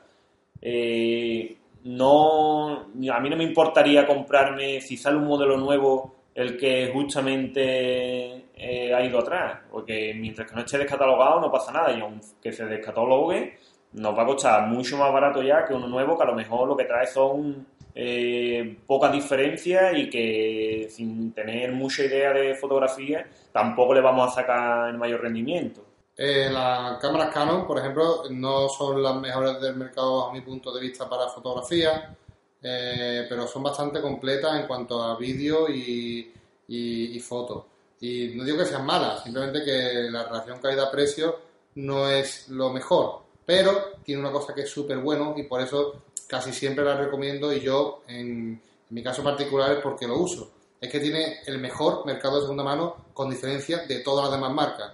no, 1.86 2.80
a 2.80 3.19
mí 3.19 3.30
no 3.30 3.38
me 3.38 3.43
importaría 3.43 4.08
comprarme, 4.08 4.82
si 4.82 4.97
sale 4.97 5.17
un 5.17 5.28
modelo 5.28 5.56
nuevo, 5.56 6.15
el 6.34 6.58
que 6.58 6.89
justamente 6.91 8.45
eh, 8.56 8.93
ha 8.93 9.04
ido 9.06 9.19
atrás, 9.19 9.60
porque 9.71 10.13
mientras 10.15 10.49
que 10.49 10.56
no 10.56 10.62
esté 10.62 10.80
descatalogado 10.80 11.39
no 11.39 11.51
pasa 11.51 11.71
nada 11.71 11.91
y 11.91 12.01
aunque 12.01 12.51
se 12.51 12.65
descatalogue 12.65 13.58
nos 13.93 14.17
va 14.17 14.23
a 14.23 14.25
costar 14.25 14.67
mucho 14.67 14.97
más 14.97 15.13
barato 15.13 15.41
ya 15.41 15.63
que 15.63 15.73
uno 15.73 15.88
nuevo 15.88 16.17
que 16.17 16.23
a 16.23 16.25
lo 16.25 16.36
mejor 16.36 16.67
lo 16.67 16.75
que 16.75 16.84
trae 16.84 17.08
son 17.08 17.65
eh, 17.97 18.77
pocas 18.86 19.13
diferencias 19.13 19.97
y 19.97 20.10
que 20.10 20.89
sin 20.91 21.31
tener 21.31 21.71
mucha 21.71 22.03
idea 22.03 22.34
de 22.34 22.53
fotografía 22.55 23.25
tampoco 23.53 23.93
le 23.93 24.01
vamos 24.01 24.29
a 24.29 24.36
sacar 24.36 24.89
el 24.89 24.97
mayor 24.97 25.21
rendimiento. 25.21 25.81
Eh, 26.17 26.49
las 26.51 26.99
cámaras 26.99 27.34
Canon, 27.34 27.65
por 27.65 27.79
ejemplo, 27.79 28.23
no 28.31 28.67
son 28.67 29.01
las 29.01 29.15
mejores 29.15 29.62
del 29.62 29.77
mercado 29.77 30.29
a 30.29 30.34
mi 30.34 30.41
punto 30.41 30.73
de 30.73 30.81
vista 30.81 31.10
para 31.10 31.29
fotografía, 31.29 32.13
eh, 32.62 33.25
pero 33.29 33.47
son 33.47 33.63
bastante 33.63 34.01
completas 34.01 34.60
en 34.60 34.67
cuanto 34.67 35.01
a 35.01 35.17
vídeo 35.17 35.69
y, 35.69 36.34
y, 36.67 37.19
fotos. 37.21 37.63
Y 38.01 38.34
no 38.36 38.43
digo 38.43 38.58
que 38.58 38.65
sean 38.65 38.86
malas, 38.86 39.23
simplemente 39.23 39.63
que 39.63 40.10
la 40.12 40.23
relación 40.23 40.60
calidad-precio 40.60 41.39
no 41.75 42.10
es 42.10 42.49
lo 42.49 42.71
mejor, 42.71 43.21
pero 43.45 43.99
tiene 44.03 44.21
una 44.21 44.31
cosa 44.31 44.53
que 44.53 44.62
es 44.62 44.69
súper 44.69 44.97
bueno 44.97 45.34
y 45.38 45.43
por 45.43 45.62
eso 45.62 46.01
casi 46.28 46.54
siempre 46.54 46.84
la 46.84 46.96
recomiendo 46.96 47.54
y 47.54 47.60
yo, 47.60 48.04
en, 48.08 48.62
mi 48.90 49.04
caso 49.04 49.24
particular, 49.24 49.72
es 49.74 49.80
porque 49.80 50.08
lo 50.08 50.18
uso. 50.18 50.52
Es 50.80 50.92
que 50.92 51.00
tiene 51.00 51.40
el 51.46 51.58
mejor 51.58 52.06
mercado 52.06 52.36
de 52.36 52.42
segunda 52.42 52.64
mano 52.64 53.08
con 53.14 53.30
diferencia 53.30 53.86
de 53.88 54.00
todas 54.00 54.26
las 54.26 54.34
demás 54.34 54.54
marcas 54.54 54.94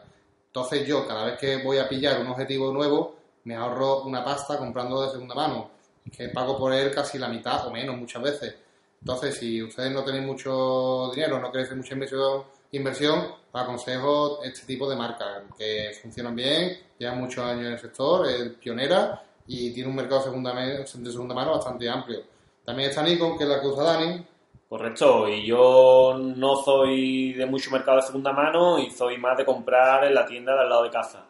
entonces 0.52 0.86
yo 0.86 1.08
cada 1.08 1.24
vez 1.24 1.40
que 1.40 1.64
voy 1.64 1.78
a 1.78 1.88
pillar 1.88 2.20
un 2.20 2.28
objetivo 2.28 2.74
nuevo, 2.74 3.16
me 3.46 3.56
ahorro 3.56 4.04
una 4.04 4.22
pasta 4.22 4.58
comprando 4.58 5.02
de 5.02 5.10
segunda 5.10 5.34
mano, 5.34 5.72
que 6.12 6.28
pago 6.28 6.58
por 6.58 6.74
él 6.74 6.94
casi 6.94 7.18
la 7.18 7.30
mitad 7.30 7.66
o 7.68 7.72
menos 7.72 7.96
muchas 7.96 8.22
veces. 8.22 8.56
Entonces, 9.00 9.38
si 9.38 9.64
ustedes 9.64 9.94
no 9.94 10.04
tenéis 10.04 10.26
mucho 10.26 11.10
dinero, 11.16 11.40
no 11.40 11.50
queréis 11.50 11.70
hacer 11.70 11.78
mucha 11.78 11.94
inversión, 11.94 12.44
inversión 12.72 13.28
aconsejo 13.54 14.44
este 14.44 14.66
tipo 14.66 14.90
de 14.90 14.98
marcas, 14.98 15.44
que 15.58 15.98
funcionan 16.02 16.36
bien, 16.36 16.78
llevan 17.00 17.22
muchos 17.22 17.46
años 17.46 17.68
en 17.68 17.72
el 17.72 17.80
sector, 17.80 18.28
es 18.28 18.50
pionera 18.56 19.24
y 19.48 19.74
tiene 19.74 19.90
un 19.90 19.96
mercado 19.96 20.20
de 20.20 20.86
segunda, 20.88 21.34
mano 21.34 21.52
bastante 21.52 21.90
amplio. 21.90 22.22
También 22.64 22.90
está 22.90 23.04
Nikon, 23.04 23.38
que 23.38 23.44
es 23.44 23.50
la 23.50 23.60
que 23.60 23.68
usa 23.68 23.84
Dani, 23.84 24.26
Correcto, 24.72 25.28
y 25.28 25.46
yo 25.46 26.18
no 26.18 26.56
soy 26.56 27.34
de 27.34 27.46
mucho 27.46 27.72
mercado 27.72 27.98
de 27.98 28.04
segunda 28.04 28.32
mano 28.32 28.80
y 28.80 28.90
soy 28.90 29.18
más 29.18 29.38
de 29.38 29.44
comprar 29.44 30.06
en 30.06 30.14
la 30.14 30.26
tienda 30.26 30.54
de 30.54 30.62
al 30.62 30.70
lado 30.70 30.84
de 30.84 30.90
casa. 30.90 31.26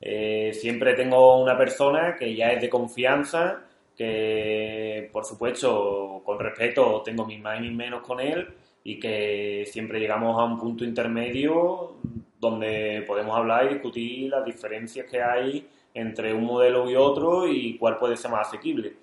Eh, 0.00 0.50
siempre 0.52 0.94
tengo 0.94 1.40
una 1.40 1.56
persona 1.56 2.16
que 2.16 2.34
ya 2.34 2.50
es 2.50 2.60
de 2.60 2.68
confianza, 2.68 3.60
que 3.96 5.08
por 5.12 5.24
supuesto 5.24 6.20
con 6.24 6.40
respeto 6.40 7.00
tengo 7.04 7.24
mis 7.24 7.40
más 7.40 7.60
y 7.60 7.62
mis 7.62 7.74
menos 7.74 8.02
con 8.02 8.18
él 8.18 8.48
y 8.82 8.98
que 8.98 9.64
siempre 9.70 10.00
llegamos 10.00 10.36
a 10.40 10.44
un 10.44 10.58
punto 10.58 10.84
intermedio 10.84 11.92
donde 12.40 13.04
podemos 13.06 13.36
hablar 13.36 13.66
y 13.66 13.74
discutir 13.74 14.30
las 14.30 14.44
diferencias 14.44 15.06
que 15.06 15.22
hay 15.22 15.68
entre 15.94 16.32
un 16.32 16.44
modelo 16.44 16.90
y 16.90 16.96
otro 16.96 17.46
y 17.46 17.76
cuál 17.78 17.98
puede 17.98 18.16
ser 18.16 18.30
más 18.30 18.48
asequible. 18.48 18.94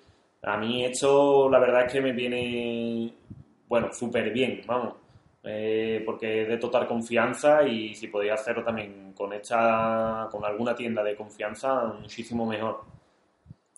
A 0.42 0.56
mí 0.56 0.84
esto 0.84 1.48
la 1.50 1.58
verdad 1.58 1.86
es 1.86 1.92
que 1.92 2.00
me 2.00 2.12
viene 2.12 3.12
bueno, 3.68 3.92
súper 3.92 4.30
bien, 4.30 4.62
vamos. 4.66 4.94
Eh, 5.42 6.02
porque 6.04 6.42
es 6.42 6.48
de 6.48 6.56
total 6.56 6.86
confianza 6.86 7.62
y 7.62 7.94
si 7.94 8.08
podéis 8.08 8.32
hacerlo 8.32 8.64
también 8.64 9.12
con 9.16 9.32
esta, 9.32 10.28
con 10.30 10.44
alguna 10.44 10.74
tienda 10.74 11.02
de 11.02 11.14
confianza, 11.14 11.84
muchísimo 11.84 12.44
mejor. 12.44 12.82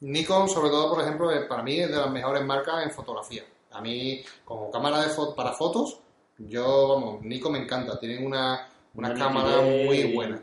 Nikon, 0.01 0.49
sobre 0.49 0.71
todo, 0.71 0.95
por 0.95 1.03
ejemplo, 1.03 1.31
para 1.49 1.63
mí 1.63 1.79
es 1.79 1.91
de 1.91 1.97
las 1.97 2.11
mejores 2.11 2.45
marcas 2.45 2.85
en 2.85 2.91
fotografía. 2.91 3.43
A 3.73 3.81
mí, 3.81 4.23
como 4.45 4.71
cámara 4.71 5.03
de 5.03 5.09
para 5.37 5.53
fotos, 5.53 6.01
yo, 6.39 6.89
vamos, 6.89 7.23
Nikon 7.23 7.53
me 7.53 7.59
encanta. 7.59 8.01
Tienen 8.01 8.25
una, 8.25 8.67
una, 8.95 9.15
cámara 9.15 9.61
muy 9.61 10.15
buena 10.15 10.41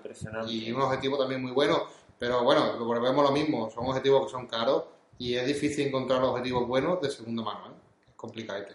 y 0.48 0.72
un 0.72 0.82
objetivo 0.82 1.18
también 1.18 1.42
muy 1.42 1.52
bueno. 1.52 1.88
Pero 2.20 2.44
bueno, 2.44 2.78
volvemos 2.80 3.24
lo 3.24 3.32
mismo, 3.32 3.70
son 3.70 3.88
objetivos 3.88 4.26
que 4.26 4.32
son 4.32 4.48
caros 4.48 4.84
y 5.20 5.36
es 5.36 5.46
difícil 5.46 5.88
encontrar 5.88 6.24
objetivos 6.24 6.68
buenos 6.68 7.02
de 7.02 7.10
segunda 7.10 7.44
mano. 7.44 7.68
¿eh? 7.68 8.08
Es 8.10 8.16
complicado. 8.16 8.66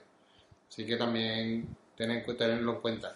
Así 0.68 0.87
que 0.87 0.96
también 0.96 1.76
tenerlo 1.96 2.72
en 2.74 2.81
cuenta. 2.81 3.14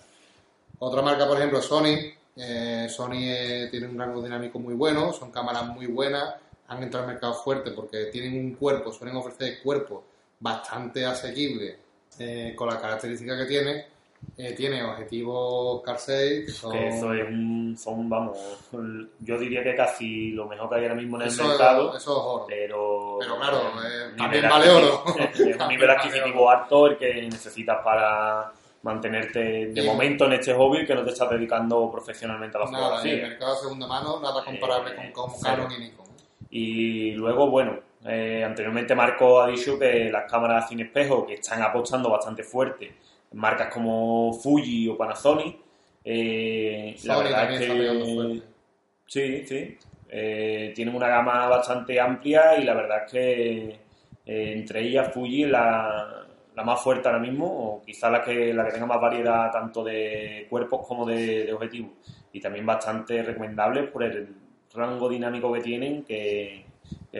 Otra 0.78 1.02
marca, 1.02 1.26
por 1.26 1.36
ejemplo, 1.36 1.62
Sony. 1.62 2.12
Eh, 2.36 2.86
Sony 2.90 3.22
eh, 3.22 3.68
tiene 3.70 3.88
un 3.88 3.98
rango 3.98 4.22
dinámico 4.22 4.58
muy 4.58 4.74
bueno, 4.74 5.12
son 5.12 5.30
cámaras 5.30 5.66
muy 5.68 5.86
buenas, 5.86 6.34
han 6.68 6.82
entrado 6.82 7.06
al 7.06 7.12
mercado 7.12 7.32
fuerte 7.32 7.70
porque 7.70 8.06
tienen 8.06 8.38
un 8.38 8.54
cuerpo, 8.54 8.92
suelen 8.92 9.16
ofrecer 9.16 9.62
cuerpo 9.62 10.04
bastante 10.38 11.06
asequible 11.06 11.78
eh, 12.18 12.52
con 12.54 12.68
las 12.68 12.76
características 12.76 13.38
que 13.38 13.46
tiene 13.46 13.86
eh, 14.38 14.52
tiene 14.52 14.82
objetivos 14.82 15.82
Carsey 15.82 16.44
que 16.44 16.52
son... 16.52 16.76
eso 16.76 17.12
es 17.14 17.26
un, 17.26 17.76
son, 17.78 18.08
vamos, 18.08 18.36
yo 19.20 19.38
diría 19.38 19.62
que 19.62 19.74
casi 19.74 20.32
lo 20.32 20.46
mejor 20.46 20.68
que 20.68 20.74
hay 20.74 20.82
ahora 20.82 20.94
mismo 20.94 21.16
en 21.20 21.28
el 21.28 21.36
mercado. 21.36 21.96
eso 21.96 21.96
es 21.96 22.06
oro. 22.08 22.46
Pero, 22.46 23.16
pero 23.18 23.36
claro, 23.36 23.58
eh, 23.82 24.14
también 24.16 24.48
vale 24.48 24.68
oro. 24.70 25.04
Es 25.18 25.56
un 25.60 25.68
nivel 25.68 25.90
adquisitivo 25.96 26.50
alto 26.50 26.86
el 26.86 26.98
que 26.98 27.22
necesitas 27.22 27.78
para 27.82 28.52
mantenerte 28.82 29.72
de 29.72 29.82
momento 29.82 30.26
en 30.26 30.34
este 30.34 30.52
hobby 30.52 30.84
que 30.84 30.94
no 30.94 31.02
te 31.02 31.10
estás 31.10 31.30
dedicando 31.30 31.90
profesionalmente 31.90 32.56
a 32.58 32.60
la 32.60 32.70
nada, 32.70 32.84
fotografía. 32.84 33.12
En 33.12 33.18
el 33.20 33.28
mercado 33.30 33.54
de 33.54 33.60
segunda 33.60 33.86
mano, 33.86 34.20
nada 34.20 34.44
comparable 34.44 34.94
con, 34.94 35.12
con 35.12 35.40
Canon 35.40 35.72
y 35.72 35.78
Nikon. 35.78 36.06
Y 36.50 37.10
luego, 37.12 37.48
bueno, 37.48 37.78
eh, 38.04 38.44
anteriormente 38.44 38.94
Marco 38.94 39.40
ha 39.40 39.48
dicho 39.48 39.78
que 39.78 40.10
las 40.10 40.30
cámaras 40.30 40.68
sin 40.68 40.80
espejo, 40.80 41.26
que 41.26 41.34
están 41.34 41.62
apostando 41.62 42.10
bastante 42.10 42.44
fuerte 42.44 42.94
marcas 43.32 43.72
como 43.72 44.32
Fuji 44.32 44.88
o 44.88 44.96
Panasonic. 44.96 45.56
Eh, 46.04 46.96
la 47.04 47.18
verdad 47.18 47.52
es 47.52 47.58
que 47.58 48.42
sí, 49.06 49.46
sí, 49.46 49.78
eh, 50.08 50.72
tienen 50.74 50.94
una 50.94 51.08
gama 51.08 51.48
bastante 51.48 52.00
amplia 52.00 52.56
y 52.56 52.64
la 52.64 52.74
verdad 52.74 53.04
es 53.04 53.12
que 53.12 53.68
eh, 54.24 54.52
entre 54.52 54.82
ellas 54.82 55.12
Fuji 55.12 55.44
es 55.44 55.50
la, 55.50 56.26
más 56.64 56.80
fuerte 56.80 57.08
ahora 57.08 57.20
mismo, 57.20 57.46
o 57.46 57.82
quizá 57.84 58.08
la 58.10 58.22
que, 58.22 58.54
la 58.54 58.64
que 58.64 58.72
tenga 58.72 58.86
más 58.86 59.00
variedad 59.00 59.50
tanto 59.50 59.84
de 59.84 60.46
cuerpos 60.48 60.86
como 60.86 61.04
de, 61.04 61.52
objetivos. 61.52 61.92
Y 62.32 62.40
también 62.40 62.66
bastante 62.66 63.22
recomendable 63.22 63.84
por 63.84 64.04
el 64.04 64.28
rango 64.74 65.08
dinámico 65.08 65.52
que 65.52 65.60
tienen, 65.60 66.04
que, 66.04 66.64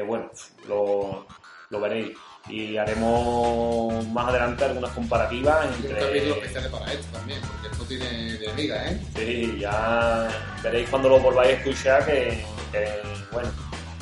bueno, 0.07 0.31
lo, 0.69 1.27
lo 1.71 1.81
veréis. 1.81 2.12
Y 2.49 2.77
haremos 2.77 4.07
más 4.09 4.29
adelante 4.29 4.65
algunas 4.65 4.93
comparativas 4.93 5.67
Y 5.67 5.69
un 5.69 5.91
entre... 5.91 6.07
capítulo 6.07 6.35
especial 6.37 6.71
para 6.71 6.93
esto 6.93 7.07
también, 7.13 7.41
porque 7.41 7.69
esto 7.73 7.85
tiene 7.85 8.07
de 8.07 8.47
¿eh? 8.47 9.01
Sí, 9.17 9.59
ya 9.59 10.29
veréis 10.63 10.89
cuando 10.89 11.09
lo 11.09 11.19
volváis 11.19 11.51
a 11.51 11.59
escuchar 11.59 12.07
que, 12.07 12.45
que, 12.73 13.03
bueno... 13.33 13.49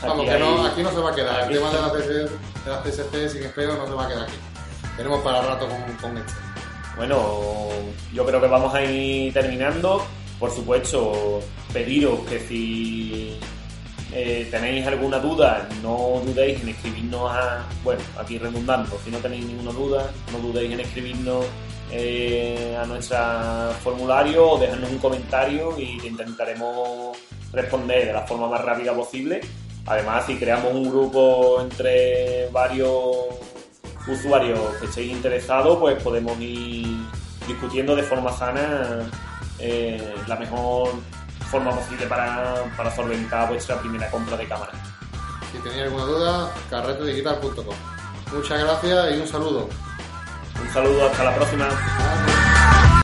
Vamos, 0.03 0.27
aquí 0.27 0.35
que 0.35 0.39
no, 0.39 0.67
aquí 0.67 0.83
no 0.83 0.91
se 0.91 1.01
va 1.01 1.11
a 1.11 1.15
quedar. 1.15 1.43
El 1.51 1.59
tema 1.59 1.71
de 1.71 1.81
la, 1.81 1.91
CSC, 1.91 2.09
de 2.09 2.71
la 2.71 2.83
CSC 2.83 3.29
sin 3.31 3.43
espejo 3.45 3.73
no 3.75 3.87
se 3.87 3.93
va 3.95 4.05
a 4.05 4.09
quedar 4.09 4.25
aquí. 4.25 4.37
Tenemos 4.99 5.23
para 5.23 5.41
rato 5.41 5.67
con, 5.67 5.83
con 5.97 6.19
esto. 6.19 6.35
Bueno, 6.97 7.69
yo 8.13 8.27
creo 8.27 8.41
que 8.41 8.47
vamos 8.47 8.75
a 8.75 8.85
ir 8.85 9.33
terminando. 9.33 10.05
Por 10.39 10.51
supuesto, 10.51 11.41
pediros 11.73 12.21
que 12.29 12.41
si 12.41 13.41
eh, 14.15 14.47
tenéis 14.51 14.87
alguna 14.87 15.19
duda, 15.19 15.69
no 15.83 16.23
dudéis 16.25 16.61
en 16.63 16.69
escribirnos 16.69 17.31
a. 17.33 17.67
Bueno, 17.83 18.01
aquí 18.17 18.39
redundando, 18.39 18.97
si 19.05 19.11
no 19.11 19.19
tenéis 19.19 19.45
ninguna 19.45 19.73
duda, 19.73 20.11
no 20.33 20.39
dudéis 20.39 20.73
en 20.73 20.81
escribirnos 20.81 21.45
eh, 21.91 22.77
a 22.81 22.87
nuestro 22.87 23.19
formulario 23.83 24.51
o 24.51 24.59
dejarnos 24.59 24.91
un 24.91 24.99
comentario 24.99 25.75
y 25.79 25.99
te 25.99 26.07
intentaremos 26.07 27.19
responder 27.53 28.07
de 28.07 28.13
la 28.13 28.23
forma 28.23 28.49
más 28.49 28.61
rápida 28.61 28.95
posible. 28.95 29.41
Además, 29.87 30.25
si 30.27 30.37
creamos 30.37 30.73
un 30.73 30.89
grupo 30.89 31.61
entre 31.61 32.49
varios 32.49 33.17
usuarios 34.07 34.61
que 34.81 34.87
estéis 34.87 35.13
interesados, 35.13 35.77
pues 35.79 36.01
podemos 36.03 36.41
ir 36.41 36.87
discutiendo 37.47 37.95
de 37.97 38.03
forma 38.03 38.33
sana 38.33 39.09
eh, 39.59 40.15
la 40.27 40.37
mejor 40.37 40.91
forma 41.51 41.71
posible 41.73 42.07
para, 42.07 42.65
para 42.77 42.95
solventar 42.95 43.49
vuestra 43.49 43.79
primera 43.79 44.11
compra 44.11 44.37
de 44.37 44.47
cámara. 44.47 44.73
Si 45.53 45.59
tenéis 45.59 45.85
alguna 45.85 46.05
duda, 46.05 46.55
carretedigital.com. 46.71 47.77
Muchas 48.33 48.61
gracias 48.61 49.15
y 49.15 49.21
un 49.21 49.29
saludo. 49.29 49.69
Un 50.61 50.73
saludo, 50.73 51.07
hasta 51.07 51.25
la 51.25 51.35
próxima. 51.35 51.69